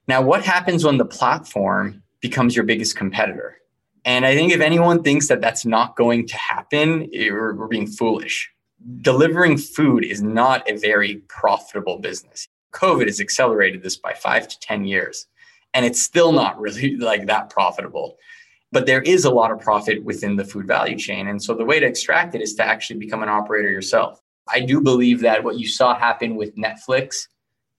[0.08, 3.58] Now, what happens when the platform becomes your biggest competitor?
[4.06, 8.47] And I think if anyone thinks that that's not going to happen, we're being foolish
[9.02, 12.47] delivering food is not a very profitable business.
[12.74, 15.26] COVID has accelerated this by five to 10 years,
[15.74, 18.17] and it's still not really like that profitable.
[18.71, 21.28] But there is a lot of profit within the food value chain.
[21.28, 24.21] And so the way to extract it is to actually become an operator yourself.
[24.52, 27.28] I do believe that what you saw happen with Netflix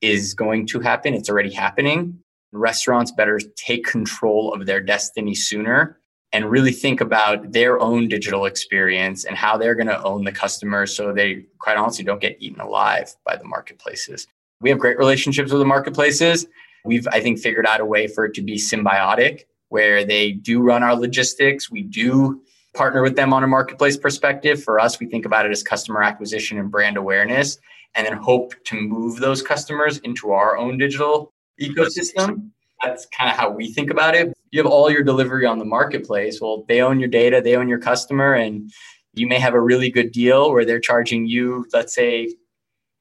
[0.01, 1.15] is going to happen.
[1.15, 2.19] It's already happening.
[2.53, 5.99] Restaurants better take control of their destiny sooner
[6.33, 10.33] and really think about their own digital experience and how they're going to own the
[10.33, 14.27] customer so they quite honestly don't get eaten alive by the marketplaces.
[14.61, 16.47] We have great relationships with the marketplaces.
[16.85, 20.61] We've, I think, figured out a way for it to be symbiotic where they do
[20.61, 21.71] run our logistics.
[21.71, 22.43] We do
[22.75, 24.63] partner with them on a marketplace perspective.
[24.63, 27.59] For us, we think about it as customer acquisition and brand awareness,
[27.95, 32.51] and then hope to move those customers into our own digital ecosystem
[32.83, 34.33] that's kind of how we think about it.
[34.51, 36.41] You have all your delivery on the marketplace.
[36.41, 38.71] Well, they own your data, they own your customer, and
[39.15, 42.35] you may have a really good deal where they're charging you, let's say,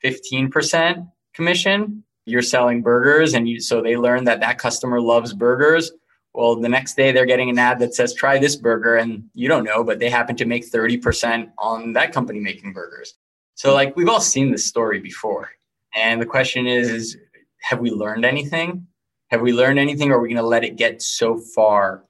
[0.03, 2.03] 15% commission.
[2.25, 5.91] You're selling burgers, and you, so they learn that that customer loves burgers.
[6.33, 9.47] Well, the next day they're getting an ad that says, try this burger, and you
[9.47, 13.15] don't know, but they happen to make 30% on that company making burgers.
[13.55, 15.49] So, like, we've all seen this story before.
[15.93, 17.17] And the question is, is
[17.61, 18.87] have we learned anything?
[19.29, 22.03] Have we learned anything or are we going to let it get so far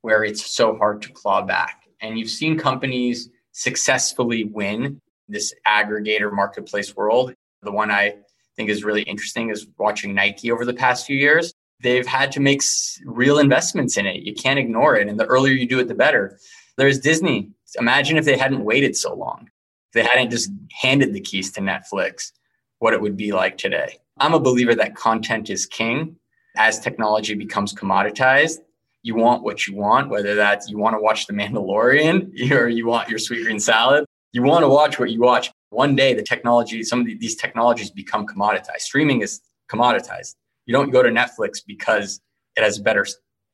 [0.00, 1.82] where it's so hard to claw back?
[2.00, 7.34] And you've seen companies successfully win this aggregator marketplace world.
[7.62, 8.16] The one I
[8.56, 11.54] think is really interesting is watching Nike over the past few years.
[11.82, 12.62] They've had to make
[13.04, 14.22] real investments in it.
[14.22, 15.08] You can't ignore it.
[15.08, 16.38] And the earlier you do it, the better.
[16.76, 17.50] There's Disney.
[17.78, 19.50] Imagine if they hadn't waited so long,
[19.88, 22.32] if they hadn't just handed the keys to Netflix,
[22.78, 23.98] what it would be like today.
[24.18, 26.16] I'm a believer that content is king
[26.56, 28.58] as technology becomes commoditized,
[29.02, 32.86] you want what you want, whether that's you want to watch The Mandalorian or you
[32.86, 34.04] want your Sweetgreen salad.
[34.32, 35.50] You want to watch what you watch.
[35.70, 38.80] One day, the technology, some of these technologies become commoditized.
[38.80, 40.34] Streaming is commoditized.
[40.66, 42.20] You don't go to Netflix because
[42.56, 43.06] it has better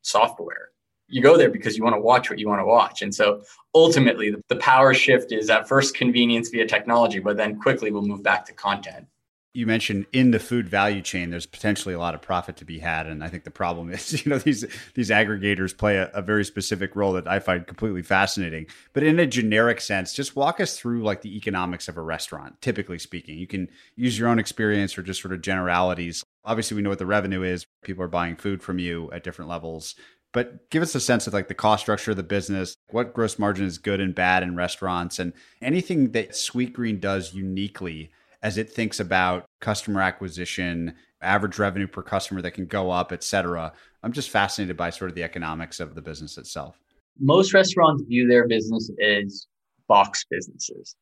[0.03, 0.71] software.
[1.09, 3.03] You go there because you want to watch what you want to watch.
[3.03, 3.43] And so
[3.75, 8.23] ultimately, the power shift is at first convenience via technology, but then quickly we'll move
[8.23, 9.07] back to content
[9.55, 12.79] you mentioned in the food value chain there's potentially a lot of profit to be
[12.79, 13.07] had.
[13.07, 16.45] And i think the problem is you know these these aggregators play a, a, very
[16.45, 18.67] specific role that i find completely fascinating.
[18.93, 22.61] But in a generic sense just walk us through like the economics of a restaurant
[22.61, 23.39] typically speaking.
[23.39, 26.25] You can use your own experience or just sort of generalities.
[26.45, 27.67] Obviously we know what the revenue is.
[27.83, 29.95] People are buying food from you at different levels.
[30.33, 33.39] But give us a sense of like the cost structure of the business what gross
[33.39, 38.11] margin is good and bad in restaurants and anything that Sweetgreen does uniquely
[38.43, 43.23] as it thinks about customer acquisition, average revenue per customer that can go up, et
[43.23, 43.73] cetera.
[44.03, 46.81] I'm just fascinated by sort of the economics of the business itself.
[47.21, 49.47] Most restaurants view their business as
[49.87, 50.97] box businesses.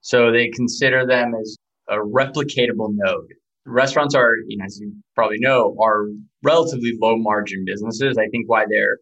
[0.00, 1.56] So they consider them as
[1.88, 3.32] a replicatable node.
[3.64, 6.06] Restaurants are, you know, as you probably know, are
[6.42, 8.18] relatively low margin businesses.
[8.18, 8.98] I think why they're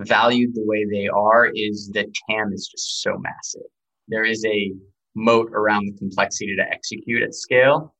[0.00, 3.68] valued the way they are is that TAM is just so massive.
[4.08, 4.72] There is a
[5.14, 7.94] moat around the complexity to execute at scale.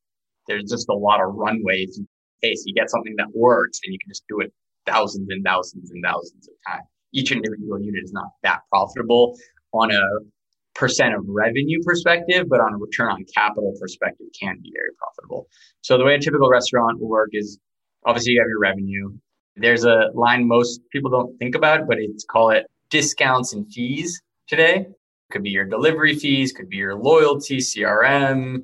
[0.47, 2.07] There's just a lot of runways in
[2.41, 4.51] case you get something that works and you can just do it
[4.85, 6.87] thousands and thousands and thousands of times.
[7.13, 9.37] Each individual unit is not that profitable
[9.73, 10.01] on a
[10.75, 15.47] percent of revenue perspective, but on a return on capital perspective can be very profitable.
[15.81, 17.59] So the way a typical restaurant will work is
[18.05, 19.11] obviously you have your revenue.
[19.55, 24.19] There's a line most people don't think about, but it's call it discounts and fees
[24.47, 24.87] today.
[25.33, 28.63] Could be your delivery fees, could be your loyalty, CRM,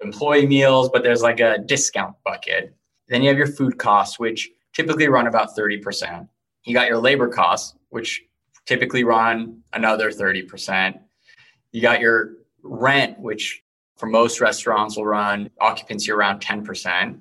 [0.00, 2.72] employee meals, but there's like a discount bucket.
[3.08, 6.28] Then you have your food costs, which typically run about 30%.
[6.62, 8.22] You got your labor costs, which
[8.64, 11.00] typically run another 30%.
[11.72, 13.64] You got your rent, which
[13.96, 17.20] for most restaurants will run occupancy around 10%.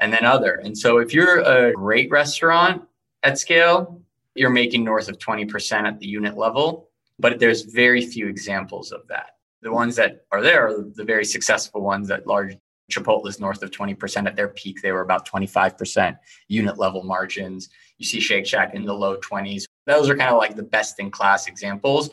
[0.00, 0.54] And then other.
[0.54, 2.82] And so if you're a great restaurant
[3.22, 4.02] at scale,
[4.34, 6.87] you're making north of 20% at the unit level,
[7.18, 9.30] but there's very few examples of that.
[9.62, 12.56] The ones that are there are the very successful ones that large
[12.90, 14.80] Chipotle is north of 20% at their peak.
[14.80, 16.16] They were about 25%
[16.48, 17.68] unit level margins.
[17.98, 19.64] You see Shake Shack in the low 20s.
[19.86, 22.10] Those are kind of like the best in class examples.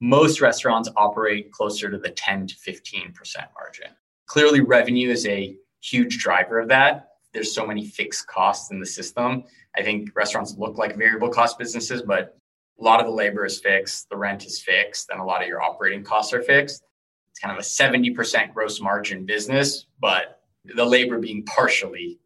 [0.00, 3.12] Most restaurants operate closer to the 10 to 15%
[3.54, 3.90] margin.
[4.26, 7.08] Clearly, revenue is a huge driver of that.
[7.32, 9.44] There's so many fixed costs in the system.
[9.76, 12.38] I think restaurants look like variable cost businesses, but
[12.80, 15.48] a lot of the labor is fixed, the rent is fixed, and a lot of
[15.48, 16.82] your operating costs are fixed.
[17.30, 22.18] It's kind of a 70% gross margin business, but the labor being partially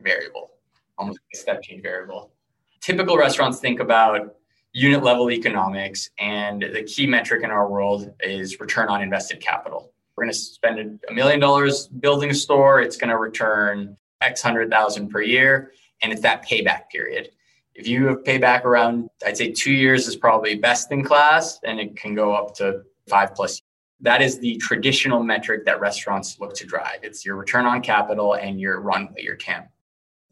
[0.00, 0.52] variable,
[0.98, 2.32] almost a step change variable.
[2.80, 4.36] Typical restaurants think about
[4.72, 9.92] unit level economics, and the key metric in our world is return on invested capital.
[10.16, 12.80] We're going to spend a million dollars building a store.
[12.80, 15.72] It's going to return X hundred thousand per year,
[16.02, 17.30] and it's that payback period.
[17.74, 21.80] If you have payback around, I'd say two years is probably best in class, and
[21.80, 23.60] it can go up to five plus.
[24.00, 27.00] That is the traditional metric that restaurants look to drive.
[27.02, 29.64] It's your return on capital and your runway, your TAM.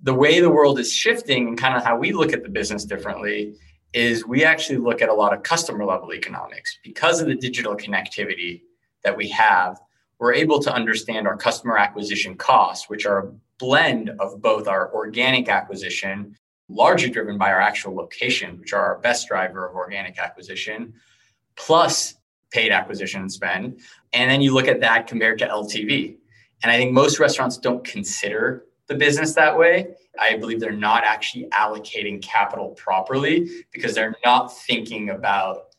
[0.03, 2.84] The way the world is shifting and kind of how we look at the business
[2.84, 3.55] differently
[3.93, 7.76] is we actually look at a lot of customer level economics because of the digital
[7.76, 8.62] connectivity
[9.05, 9.80] that we have.
[10.18, 14.93] We're able to understand our customer acquisition costs, which are a blend of both our
[14.95, 16.36] organic acquisition
[16.72, 20.94] largely driven by our actual location, which are our best driver of organic acquisition,
[21.56, 22.14] plus
[22.50, 23.80] paid acquisition and spend.
[24.12, 26.16] And then you look at that compared to LTV.
[26.62, 29.94] And I think most restaurants don't consider the business that way.
[30.20, 35.74] I believe they're not actually allocating capital properly because they're not thinking about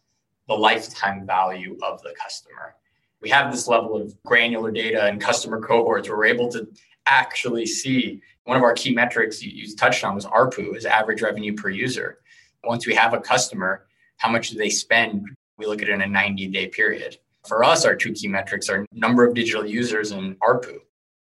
[0.47, 2.75] the lifetime value of the customer.
[3.21, 6.67] We have this level of granular data and customer cohorts where we're able to
[7.05, 11.53] actually see one of our key metrics you, touched on was ARPU, is average revenue
[11.53, 12.19] per user.
[12.63, 13.85] Once we have a customer,
[14.17, 15.25] how much do they spend?
[15.57, 17.17] We look at it in a 90 day period.
[17.47, 20.77] For us, our two key metrics are number of digital users and ARPU.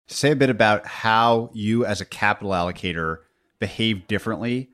[0.07, 3.17] Say a bit about how you, as a capital allocator,
[3.59, 4.69] behave differently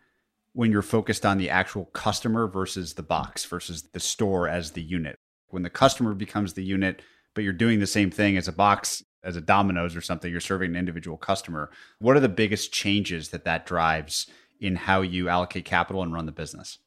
[0.53, 4.84] when you're focused on the actual customer versus the box versus the store as the
[4.84, 5.17] unit.
[5.47, 7.01] When the customer becomes the unit,
[7.34, 10.41] but you're doing the same thing as a box as a Domino's or something, you're
[10.41, 11.71] serving an individual customer.
[11.99, 14.28] What are the biggest changes that that drives
[14.59, 16.80] in how you allocate capital and run the business?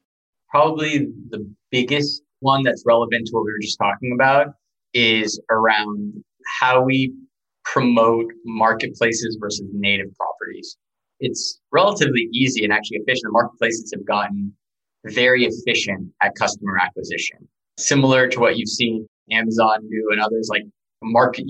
[0.51, 4.49] Probably the biggest one that's relevant to what we were just talking about
[4.95, 6.13] is around
[6.61, 7.13] how we
[7.65, 10.77] promote marketplaces versus native properties.
[11.19, 13.25] It's relatively easy and actually efficient.
[13.25, 14.53] The marketplaces have gotten
[15.07, 20.63] very efficient at customer acquisition, similar to what you've seen Amazon do and others like
[21.03, 21.45] market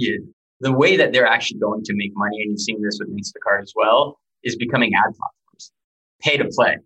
[0.60, 3.62] the way that they're actually going to make money, and you've seen this with Instacart
[3.62, 5.72] as well, is becoming ad platforms,
[6.20, 6.76] pay to play,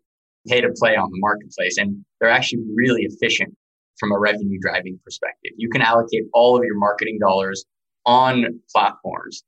[0.49, 1.77] pay to play on the marketplace.
[1.79, 3.55] And they're actually really efficient
[3.99, 5.53] from a revenue driving perspective.
[5.57, 7.65] You can allocate all of your marketing dollars
[8.07, 9.45] on platforms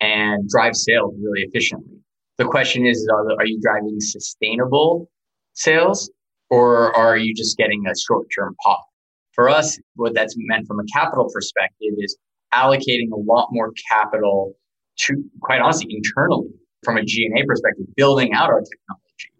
[0.00, 1.98] and drive sales really efficiently.
[2.36, 5.10] The question is, are, are you driving sustainable
[5.54, 6.10] sales
[6.50, 8.84] or are you just getting a short term pop?
[9.32, 12.16] For us, what that's meant from a capital perspective is
[12.54, 14.54] allocating a lot more capital
[15.00, 16.48] to, quite honestly, internally
[16.84, 19.32] from a G&A perspective, building out our technology.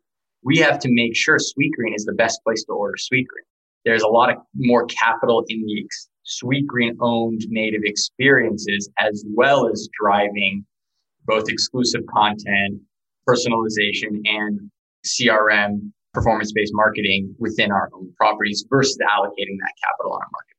[0.42, 3.46] We have to make sure Sweetgreen is the best place to order Sweetgreen.
[3.84, 5.86] There's a lot of more capital in the
[6.26, 10.64] Sweetgreen owned native experiences, as well as driving
[11.26, 12.80] both exclusive content,
[13.28, 14.70] personalization, and
[15.06, 20.57] CRM performance based marketing within our own properties versus allocating that capital on our market.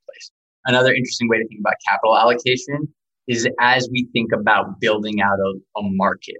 [0.69, 2.87] Another interesting way to think about capital allocation
[3.27, 6.37] is as we think about building out a, a market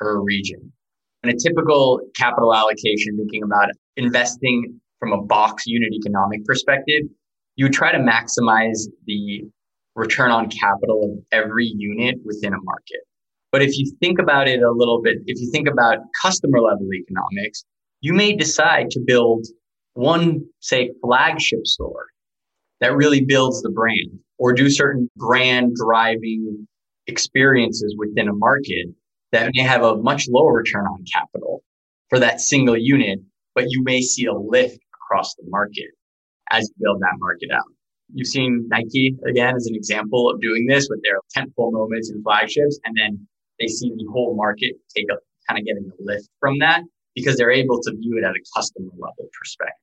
[0.00, 0.72] or a region.
[1.24, 7.02] In a typical capital allocation, thinking about investing from a box unit economic perspective,
[7.56, 9.42] you try to maximize the
[9.96, 13.00] return on capital of every unit within a market.
[13.50, 16.86] But if you think about it a little bit, if you think about customer level
[16.94, 17.64] economics,
[18.02, 19.48] you may decide to build
[19.94, 22.06] one, say, flagship store
[22.80, 26.66] that really builds the brand or do certain brand driving
[27.06, 28.86] experiences within a market
[29.32, 31.62] that may have a much lower return on capital
[32.08, 33.18] for that single unit,
[33.54, 35.90] but you may see a lift across the market
[36.50, 37.64] as you build that market out.
[38.12, 42.22] You've seen Nike again as an example of doing this with their tentpole moments and
[42.22, 43.26] flagships, and then
[43.58, 46.82] they see the whole market take up, kind of getting a lift from that
[47.14, 49.74] because they're able to view it at a customer level perspective.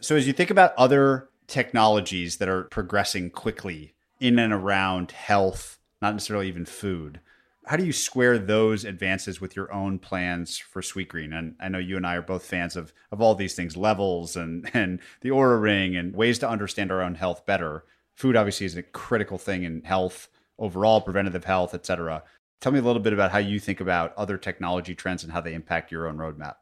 [0.00, 5.78] So as you think about other technologies that are progressing quickly in and around health,
[6.00, 7.20] not necessarily even food.
[7.66, 11.36] how do you square those advances with your own plans for Sweetgreen?
[11.36, 14.36] And I know you and I are both fans of of all these things, levels
[14.36, 17.84] and and the Oura ring and ways to understand our own health better.
[18.14, 20.28] Food obviously is a critical thing in health
[20.58, 22.22] overall, preventative health, et cetera.
[22.60, 25.40] Tell me a little bit about how you think about other technology trends and how
[25.40, 26.54] they impact your own roadmap.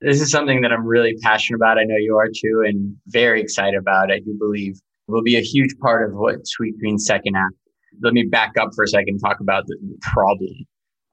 [0.00, 1.78] This is something that I'm really passionate about.
[1.78, 4.12] I know you are too, and very excited about.
[4.12, 4.78] I do believe
[5.08, 7.54] will be a huge part of what Sweetgreen's second act
[8.00, 10.50] let me back up for a second talk about the problem,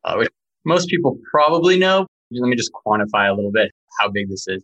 [0.03, 0.29] uh, which
[0.65, 2.07] most people probably know.
[2.31, 4.63] Let me just quantify a little bit how big this is.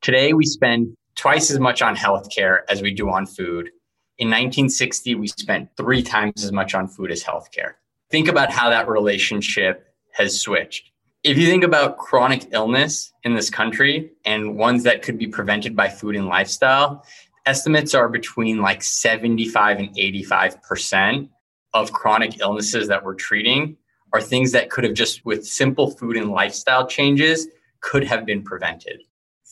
[0.00, 3.70] Today, we spend twice as much on healthcare as we do on food.
[4.18, 7.74] In 1960, we spent three times as much on food as healthcare.
[8.10, 10.90] Think about how that relationship has switched.
[11.26, 15.74] If you think about chronic illness in this country and ones that could be prevented
[15.74, 17.04] by food and lifestyle,
[17.46, 21.28] estimates are between like 75 and 85%
[21.74, 23.76] of chronic illnesses that we're treating
[24.12, 27.48] are things that could have just with simple food and lifestyle changes
[27.80, 29.02] could have been prevented.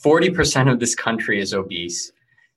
[0.01, 2.12] 40% of this country is obese.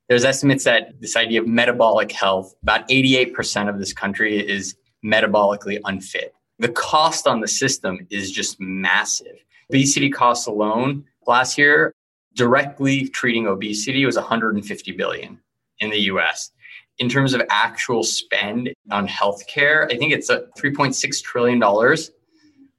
[0.10, 5.80] There's estimates that this idea of metabolic health, about 88% of this country is metabolically
[5.86, 6.36] unfit.
[6.60, 9.38] The cost on the system is just massive.
[9.70, 11.94] Obesity costs alone last year,
[12.36, 15.40] directly treating obesity was 150 billion
[15.80, 16.52] in the US
[17.00, 21.98] in terms of actual spend on healthcare, I think it's a $3.6 trillion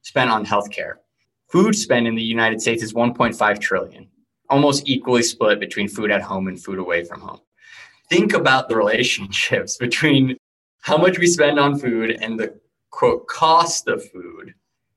[0.01, 0.95] spent on healthcare.
[1.49, 4.07] Food spend in the United States is 1.5 trillion,
[4.49, 7.39] almost equally split between food at home and food away from home.
[8.09, 10.37] Think about the relationships between
[10.81, 12.59] how much we spend on food and the
[12.91, 14.53] quote cost of food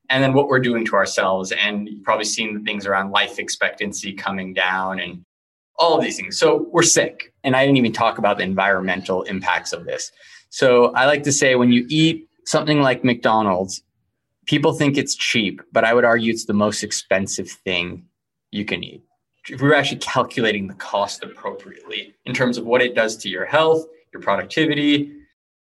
[0.09, 3.39] and then what we're doing to ourselves and you've probably seen the things around life
[3.39, 5.23] expectancy coming down and
[5.77, 6.37] all of these things.
[6.37, 7.33] So we're sick.
[7.43, 10.11] And I didn't even talk about the environmental impacts of this.
[10.49, 13.81] So I like to say when you eat something like McDonald's,
[14.45, 18.05] people think it's cheap, but I would argue it's the most expensive thing
[18.51, 19.01] you can eat.
[19.49, 23.29] If we were actually calculating the cost appropriately in terms of what it does to
[23.29, 25.11] your health, your productivity,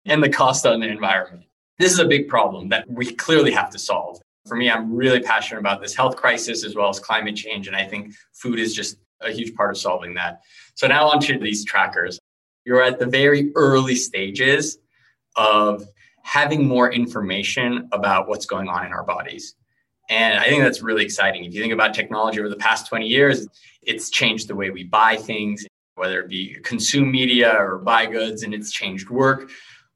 [0.06, 1.44] and the cost on the environment.
[1.80, 4.20] This is a big problem that we clearly have to solve.
[4.48, 7.68] For me, I'm really passionate about this health crisis as well as climate change.
[7.68, 10.42] And I think food is just a huge part of solving that.
[10.76, 12.20] So now onto these trackers.
[12.66, 14.78] You're at the very early stages
[15.36, 15.84] of
[16.24, 19.56] having more information about what's going on in our bodies.
[20.10, 21.46] And I think that's really exciting.
[21.46, 23.48] If you think about technology over the past 20 years,
[23.82, 25.66] it's changed the way we buy things,
[25.96, 29.50] whether it be consume media or buy goods, and it's changed work.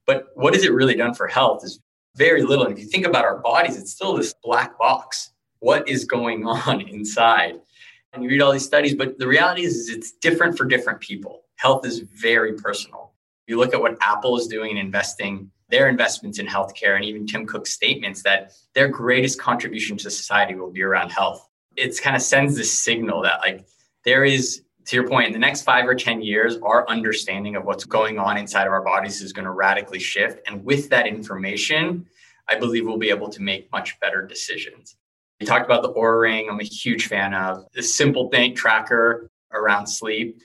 [0.07, 1.79] But what has it really done for health is
[2.15, 2.65] very little.
[2.65, 5.31] And if you think about our bodies, it's still this black box.
[5.59, 7.59] What is going on inside?
[8.13, 10.99] and you read all these studies, but the reality is, is it's different for different
[10.99, 11.43] people.
[11.55, 13.13] Health is very personal.
[13.47, 17.25] You look at what Apple is doing and investing their investments in healthcare, and even
[17.25, 21.47] Tim Cook's statements that their greatest contribution to society will be around health.
[21.77, 23.65] It kind of sends this signal that, like,
[24.03, 27.65] there is, to your point, in the next five or 10 years, our understanding of
[27.65, 30.39] what's going on inside of our bodies is going to radically shift.
[30.47, 32.07] And with that information,
[32.47, 34.95] I believe we'll be able to make much better decisions.
[35.39, 36.49] You talked about the Oura Ring.
[36.49, 40.39] I'm a huge fan of the simple thing tracker around sleep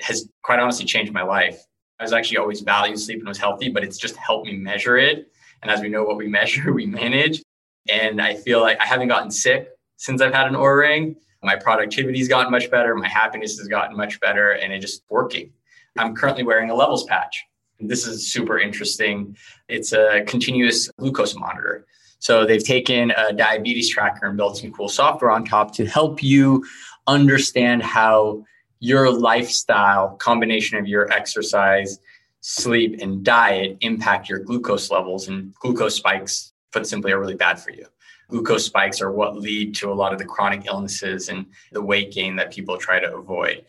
[0.00, 1.62] has quite honestly changed my life.
[2.00, 4.98] I was actually always valued sleep and was healthy, but it's just helped me measure
[4.98, 5.30] it.
[5.62, 7.42] And as we know what we measure, we manage.
[7.88, 11.16] And I feel like I haven't gotten sick since I've had an Oura Ring.
[11.42, 12.94] My productivity's gotten much better.
[12.94, 15.52] My happiness has gotten much better and it's just working.
[15.98, 17.44] I'm currently wearing a levels patch.
[17.80, 19.36] This is super interesting.
[19.68, 21.86] It's a continuous glucose monitor.
[22.20, 26.22] So they've taken a diabetes tracker and built some cool software on top to help
[26.22, 26.64] you
[27.08, 28.44] understand how
[28.78, 31.98] your lifestyle combination of your exercise,
[32.40, 35.26] sleep, and diet impact your glucose levels.
[35.26, 37.86] And glucose spikes, put simply, are really bad for you.
[38.32, 42.12] Glucose spikes are what lead to a lot of the chronic illnesses and the weight
[42.12, 43.64] gain that people try to avoid.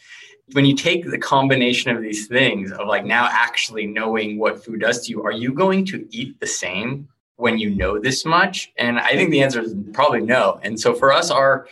[0.53, 4.79] When you take the combination of these things, of like now actually knowing what food
[4.79, 8.71] does to you, are you going to eat the same when you know this much?
[8.77, 10.61] And I think the answer is probably no.
[10.63, 11.67] And so for us, our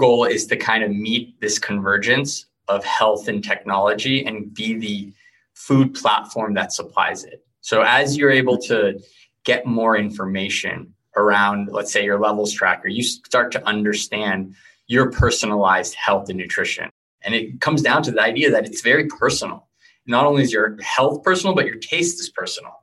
[0.00, 5.12] goal is to kind of meet this convergence of health and technology and be the
[5.54, 7.44] food platform that supplies it.
[7.60, 9.00] So as you're able to
[9.44, 14.54] get more information around, let's say, your levels tracker, you start to understand
[14.86, 16.90] your personalized health and nutrition.
[17.22, 19.68] And it comes down to the idea that it's very personal.
[20.06, 22.82] Not only is your health personal, but your taste is personal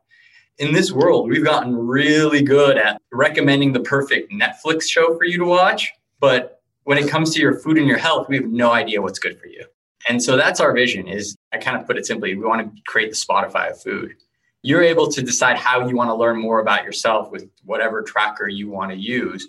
[0.60, 5.38] in this world, we've gotten really good at recommending the perfect Netflix show for you
[5.38, 5.92] to watch.
[6.20, 9.20] But when it comes to your food and your health, we have no idea what's
[9.20, 9.66] good for you.
[10.10, 12.82] And so that's our vision is I kind of put it simply, we want to
[12.86, 14.16] create the Spotify of food.
[14.62, 18.48] You're able to decide how you want to learn more about yourself with whatever tracker
[18.48, 19.48] you want to use.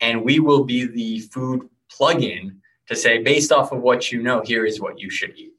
[0.00, 2.56] And we will be the food plugin
[2.88, 5.52] to say, based off of what you know, here is what you should eat.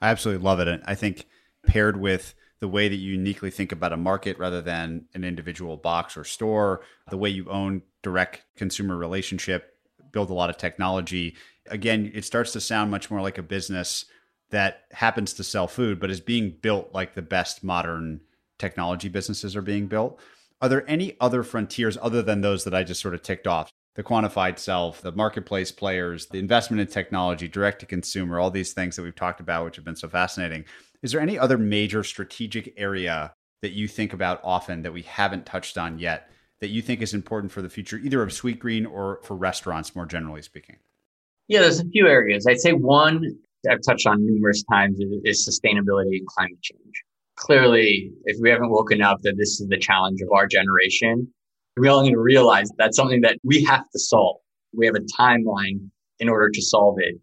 [0.00, 0.68] I absolutely love it.
[0.68, 1.26] And I think
[1.66, 5.76] paired with the way that you uniquely think about a market rather than an individual
[5.76, 9.76] box or store, the way you own direct consumer relationship,
[10.12, 11.36] build a lot of technology.
[11.66, 14.06] Again, it starts to sound much more like a business
[14.50, 18.20] that happens to sell food, but is being built like the best modern
[18.58, 20.20] technology businesses are being built.
[20.60, 23.70] Are there any other frontiers other than those that I just sort of ticked off?
[23.94, 28.72] The quantified self, the marketplace players, the investment in technology, direct to consumer, all these
[28.72, 30.64] things that we've talked about, which have been so fascinating.
[31.02, 35.46] Is there any other major strategic area that you think about often that we haven't
[35.46, 36.30] touched on yet
[36.60, 40.06] that you think is important for the future, either of Sweetgreen or for restaurants more
[40.06, 40.76] generally speaking?
[41.48, 42.46] Yeah, there's a few areas.
[42.46, 43.22] I'd say one
[43.70, 47.02] I've touched on numerous times is, is sustainability and climate change
[47.36, 51.28] clearly, if we haven't woken up that this is the challenge of our generation,
[51.76, 54.38] we all need to realize that's something that we have to solve.
[54.72, 57.16] We have a timeline in order to solve it.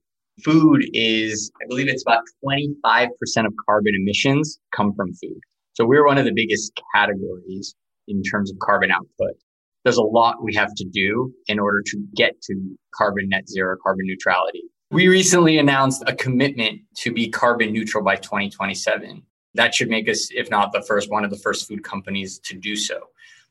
[0.43, 3.09] Food is, I believe it's about 25%
[3.45, 5.39] of carbon emissions come from food.
[5.73, 7.75] So we're one of the biggest categories
[8.07, 9.35] in terms of carbon output.
[9.83, 13.75] There's a lot we have to do in order to get to carbon net zero,
[13.83, 14.63] carbon neutrality.
[14.91, 19.23] We recently announced a commitment to be carbon neutral by 2027
[19.55, 22.55] that should make us, if not the first, one of the first food companies to
[22.55, 23.09] do so.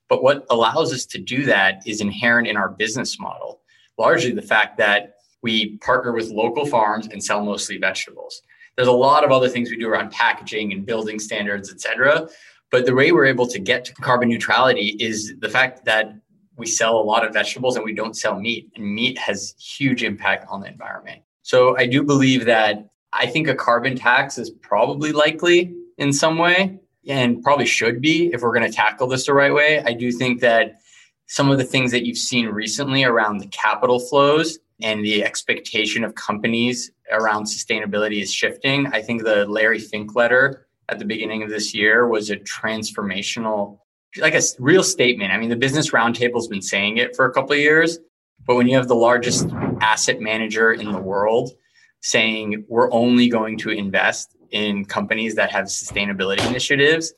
[0.08, 3.60] But what allows us to do that is inherent in our business model,
[3.98, 8.42] largely the fact that we partner with local farms and sell mostly vegetables.
[8.76, 12.28] There's a lot of other things we do around packaging and building standards, et cetera.
[12.70, 16.14] But the way we're able to get to carbon neutrality is the fact that
[16.56, 18.70] we sell a lot of vegetables and we don't sell meat.
[18.76, 21.22] And meat has huge impact on the environment.
[21.42, 26.36] So I do believe that I think a carbon tax is probably likely in some
[26.36, 26.78] way
[27.08, 29.82] and probably should be if we're going to tackle this the right way.
[29.84, 30.80] I do think that
[31.26, 36.04] some of the things that you've seen recently around the capital flows and the expectation
[36.04, 38.86] of companies around sustainability is shifting.
[38.88, 43.78] I think the Larry Fink letter at the beginning of this year was a transformational,
[44.18, 45.32] like a real statement.
[45.32, 47.98] I mean, the Business Roundtable's been saying it for a couple of years,
[48.44, 49.48] but when you have the largest
[49.80, 51.52] asset manager in the world
[52.00, 57.12] saying we're only going to invest in companies that have sustainability initiatives.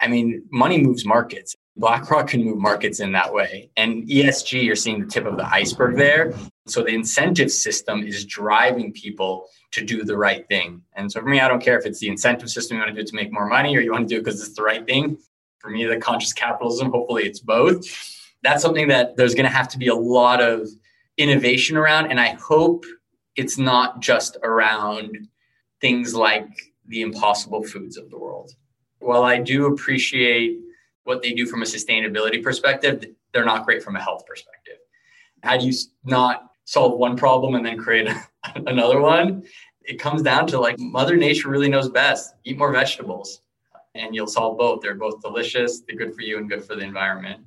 [0.00, 1.56] I mean, money moves markets.
[1.76, 3.70] BlackRock can move markets in that way.
[3.76, 6.34] And ESG, you're seeing the tip of the iceberg there.
[6.66, 10.82] So the incentive system is driving people to do the right thing.
[10.94, 13.02] And so for me, I don't care if it's the incentive system you want to
[13.02, 14.86] do to make more money or you want to do it because it's the right
[14.86, 15.18] thing.
[15.58, 17.84] For me, the conscious capitalism, hopefully it's both.
[18.42, 20.68] That's something that there's going to have to be a lot of
[21.18, 22.10] innovation around.
[22.10, 22.84] And I hope
[23.34, 25.28] it's not just around
[25.80, 26.48] things like
[26.88, 28.52] the impossible foods of the world.
[28.98, 30.58] While I do appreciate
[31.04, 34.78] what they do from a sustainability perspective, they're not great from a health perspective.
[35.42, 35.72] How do you
[36.04, 38.08] not solve one problem and then create
[38.54, 39.44] another one?
[39.82, 42.34] It comes down to like Mother Nature really knows best.
[42.44, 43.42] Eat more vegetables
[43.94, 44.80] and you'll solve both.
[44.80, 47.42] They're both delicious, they're good for you and good for the environment.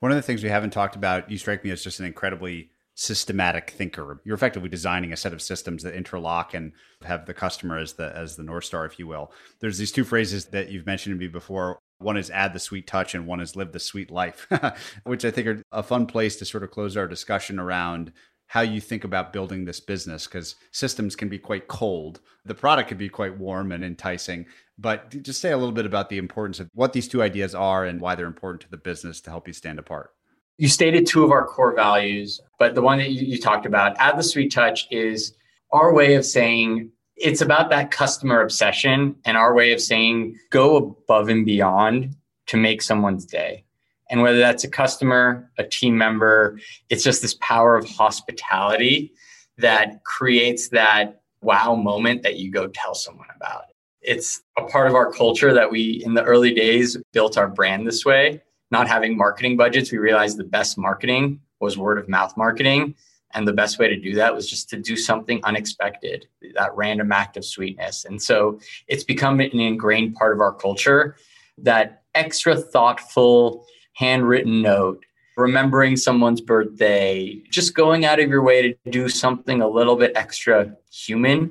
[0.00, 2.70] One of the things we haven't talked about, you strike me as just an incredibly
[3.02, 4.20] systematic thinker.
[4.24, 6.72] You're effectively designing a set of systems that interlock and
[7.02, 9.32] have the customer as the as the north star, if you will.
[9.58, 11.80] There's these two phrases that you've mentioned to me before.
[11.98, 14.46] One is add the sweet touch, and one is live the sweet life,
[15.04, 18.12] which I think are a fun place to sort of close our discussion around
[18.46, 22.20] how you think about building this business because systems can be quite cold.
[22.44, 24.46] The product can be quite warm and enticing.
[24.78, 27.84] But just say a little bit about the importance of what these two ideas are
[27.84, 30.10] and why they're important to the business to help you stand apart
[30.58, 33.96] you stated two of our core values, but the one that you, you, talked about,
[33.98, 35.34] add the sweet touch, is
[35.72, 40.76] our way of saying it's about that customer obsession and our way of saying go
[40.76, 42.14] above and beyond
[42.46, 43.64] to make someone's day.
[44.10, 46.58] And whether that's a customer, a team member,
[46.90, 49.12] it's just this power of hospitality
[49.58, 53.64] that creates that wow moment that you go tell someone about.
[54.02, 57.86] It's a part of our culture that we, in the early days, built our brand
[57.86, 58.42] this way
[58.72, 62.94] not having marketing budgets, we realized the best marketing was word of mouth marketing.
[63.34, 67.12] And the best way to do that was just to do something unexpected, that random
[67.12, 68.04] act of sweetness.
[68.04, 68.58] And so
[68.88, 71.16] it's become an ingrained part of our culture
[71.58, 75.04] that extra thoughtful handwritten note,
[75.36, 80.12] remembering someone's birthday, just going out of your way to do something a little bit
[80.14, 81.50] extra human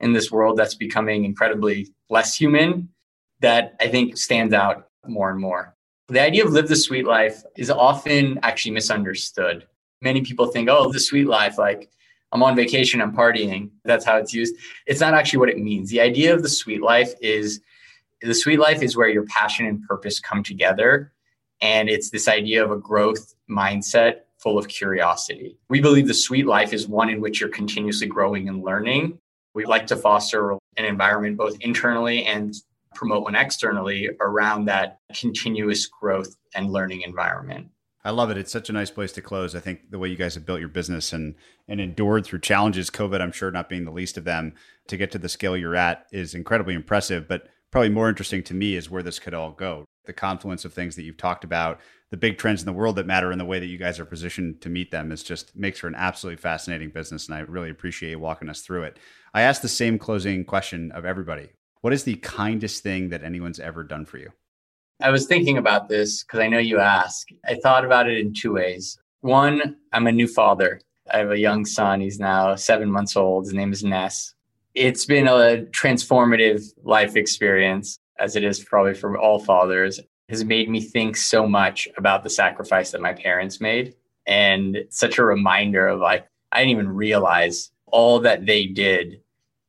[0.00, 2.88] in this world that's becoming incredibly less human
[3.40, 5.74] that I think stands out more and more.
[6.08, 9.66] The idea of live the sweet life is often actually misunderstood.
[10.00, 11.90] Many people think, oh, the sweet life, like
[12.32, 13.70] I'm on vacation, I'm partying.
[13.84, 14.54] That's how it's used.
[14.86, 15.90] It's not actually what it means.
[15.90, 17.60] The idea of the sweet life is
[18.22, 21.12] The sweet life is where your passion and purpose come together.
[21.60, 25.56] And it's this idea of a growth mindset full of curiosity.
[25.68, 29.18] We believe the sweet life is one in which you're continuously growing and learning.
[29.54, 32.54] We like to foster an environment both internally and
[32.94, 37.68] promote one externally around that continuous growth and learning environment.
[38.04, 38.36] I love it.
[38.36, 39.54] It's such a nice place to close.
[39.54, 41.36] I think the way you guys have built your business and
[41.68, 44.54] and endured through challenges, COVID, I'm sure not being the least of them,
[44.88, 47.28] to get to the scale you're at is incredibly impressive.
[47.28, 49.84] But probably more interesting to me is where this could all go.
[50.04, 51.78] The confluence of things that you've talked about,
[52.10, 54.04] the big trends in the world that matter, and the way that you guys are
[54.04, 57.28] positioned to meet them is just makes for an absolutely fascinating business.
[57.28, 58.98] And I really appreciate you walking us through it.
[59.32, 61.50] I asked the same closing question of everybody.
[61.82, 64.30] What is the kindest thing that anyone's ever done for you?
[65.00, 67.26] I was thinking about this because I know you ask.
[67.44, 68.98] I thought about it in two ways.
[69.20, 70.80] One, I'm a new father.
[71.12, 72.00] I have a young son.
[72.00, 73.46] He's now seven months old.
[73.46, 74.32] His name is Ness.
[74.74, 79.98] It's been a transformative life experience, as it is probably for all fathers.
[79.98, 83.96] It has made me think so much about the sacrifice that my parents made.
[84.24, 89.20] And such a reminder of like, I didn't even realize all that they did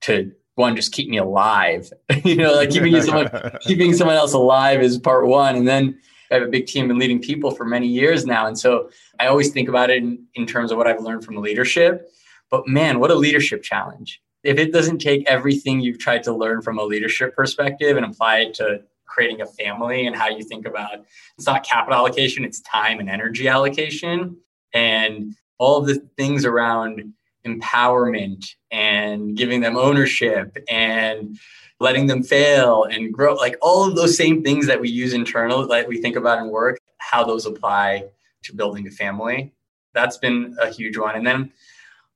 [0.02, 1.92] to one just keep me alive.
[2.24, 3.30] You know like keeping someone
[3.62, 5.56] keeping someone else alive is part one.
[5.56, 6.00] And then
[6.32, 8.48] i have a big team and leading people for many years now.
[8.48, 8.90] And so
[9.20, 12.10] i always think about it in, in terms of what i've learned from leadership.
[12.50, 14.22] But man what a leadership challenge.
[14.44, 18.40] If it doesn't take everything you've tried to learn from a leadership perspective and apply
[18.40, 21.06] it to creating a family and how you think about
[21.38, 24.38] it's not capital allocation it's time and energy allocation.
[24.74, 27.14] And all of the things around
[27.46, 31.38] empowerment and giving them ownership and
[31.80, 35.68] letting them fail and grow like all of those same things that we use internal
[35.68, 38.06] that we think about in work how those apply
[38.44, 39.54] to building a family.
[39.94, 41.16] That's been a huge one.
[41.16, 41.52] And then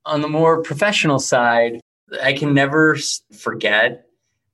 [0.04, 1.80] on the more professional side
[2.22, 2.96] i can never
[3.36, 4.06] forget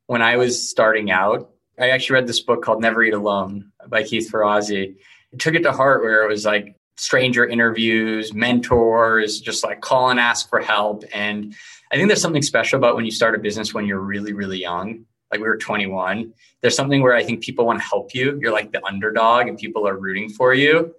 [0.06, 1.50] when i was starting out.
[1.78, 4.96] I actually read this book called never eat alone by keith ferrazzi.
[5.32, 10.10] I took it to heart where it was like stranger interviews, mentors, just like call
[10.10, 11.04] and ask for help.
[11.12, 11.54] And
[11.92, 14.60] I think there's something special about when you start a business when you're really, really
[14.60, 15.04] young.
[15.30, 16.32] Like we were 21.
[16.60, 18.38] There's something where I think people want to help you.
[18.40, 20.94] You're like the underdog and people are rooting for you.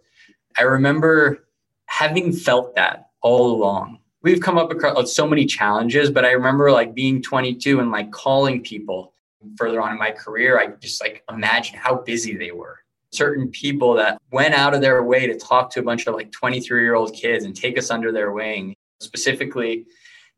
[0.60, 1.48] I remember
[1.86, 4.00] having felt that all along.
[4.22, 7.92] We've come up across uh, so many challenges, but I remember like being 22 and
[7.92, 9.14] like calling people
[9.58, 10.60] further on in my career.
[10.60, 12.80] I just like imagine how busy they were
[13.16, 16.32] certain people that went out of their way to talk to a bunch of like
[16.32, 18.76] 23 year old kids and take us under their wing.
[19.02, 19.86] Specifically,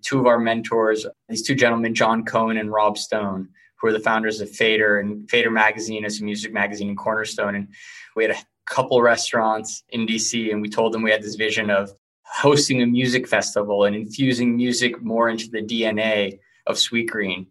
[0.03, 3.49] two of our mentors, these two gentlemen, John Cohen and Rob Stone,
[3.79, 7.55] who are the founders of Fader and Fader Magazine is a music magazine in Cornerstone.
[7.55, 7.67] And
[8.15, 11.69] we had a couple restaurants in DC and we told them we had this vision
[11.69, 11.91] of
[12.23, 17.47] hosting a music festival and infusing music more into the DNA of Sweetgreen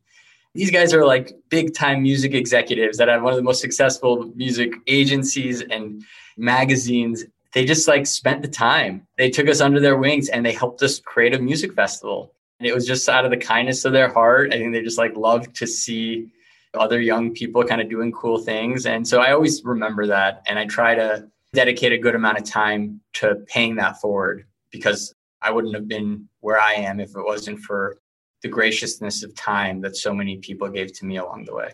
[0.57, 4.32] these guys are like big time music executives that have one of the most successful
[4.34, 6.02] music agencies and
[6.36, 7.24] magazines.
[7.52, 9.07] They just like spent the time.
[9.18, 12.32] They took us under their wings and they helped us create a music festival.
[12.59, 14.52] And it was just out of the kindness of their heart.
[14.52, 16.28] I think they just like loved to see
[16.74, 18.86] other young people kind of doing cool things.
[18.86, 22.44] And so i always remember that and i try to dedicate a good amount of
[22.44, 27.24] time to paying that forward because i wouldn't have been where i am if it
[27.24, 27.98] wasn't for
[28.43, 31.72] the graciousness of time that so many people gave to me along the way.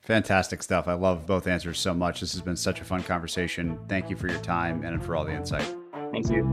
[0.00, 0.88] Fantastic stuff.
[0.88, 2.20] I love both answers so much.
[2.20, 3.78] This has been such a fun conversation.
[3.88, 5.76] Thank you for your time and for all the insight.
[6.12, 6.46] Thank you.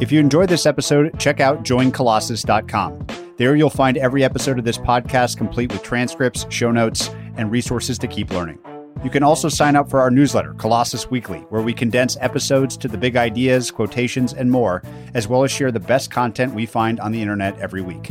[0.00, 3.06] If you enjoyed this episode, check out joincolossus.com.
[3.38, 7.98] There you'll find every episode of this podcast complete with transcripts, show notes, and resources
[7.98, 8.58] to keep learning.
[9.04, 12.88] You can also sign up for our newsletter, Colossus Weekly, where we condense episodes to
[12.88, 14.82] the big ideas, quotations, and more,
[15.14, 18.10] as well as share the best content we find on the internet every week.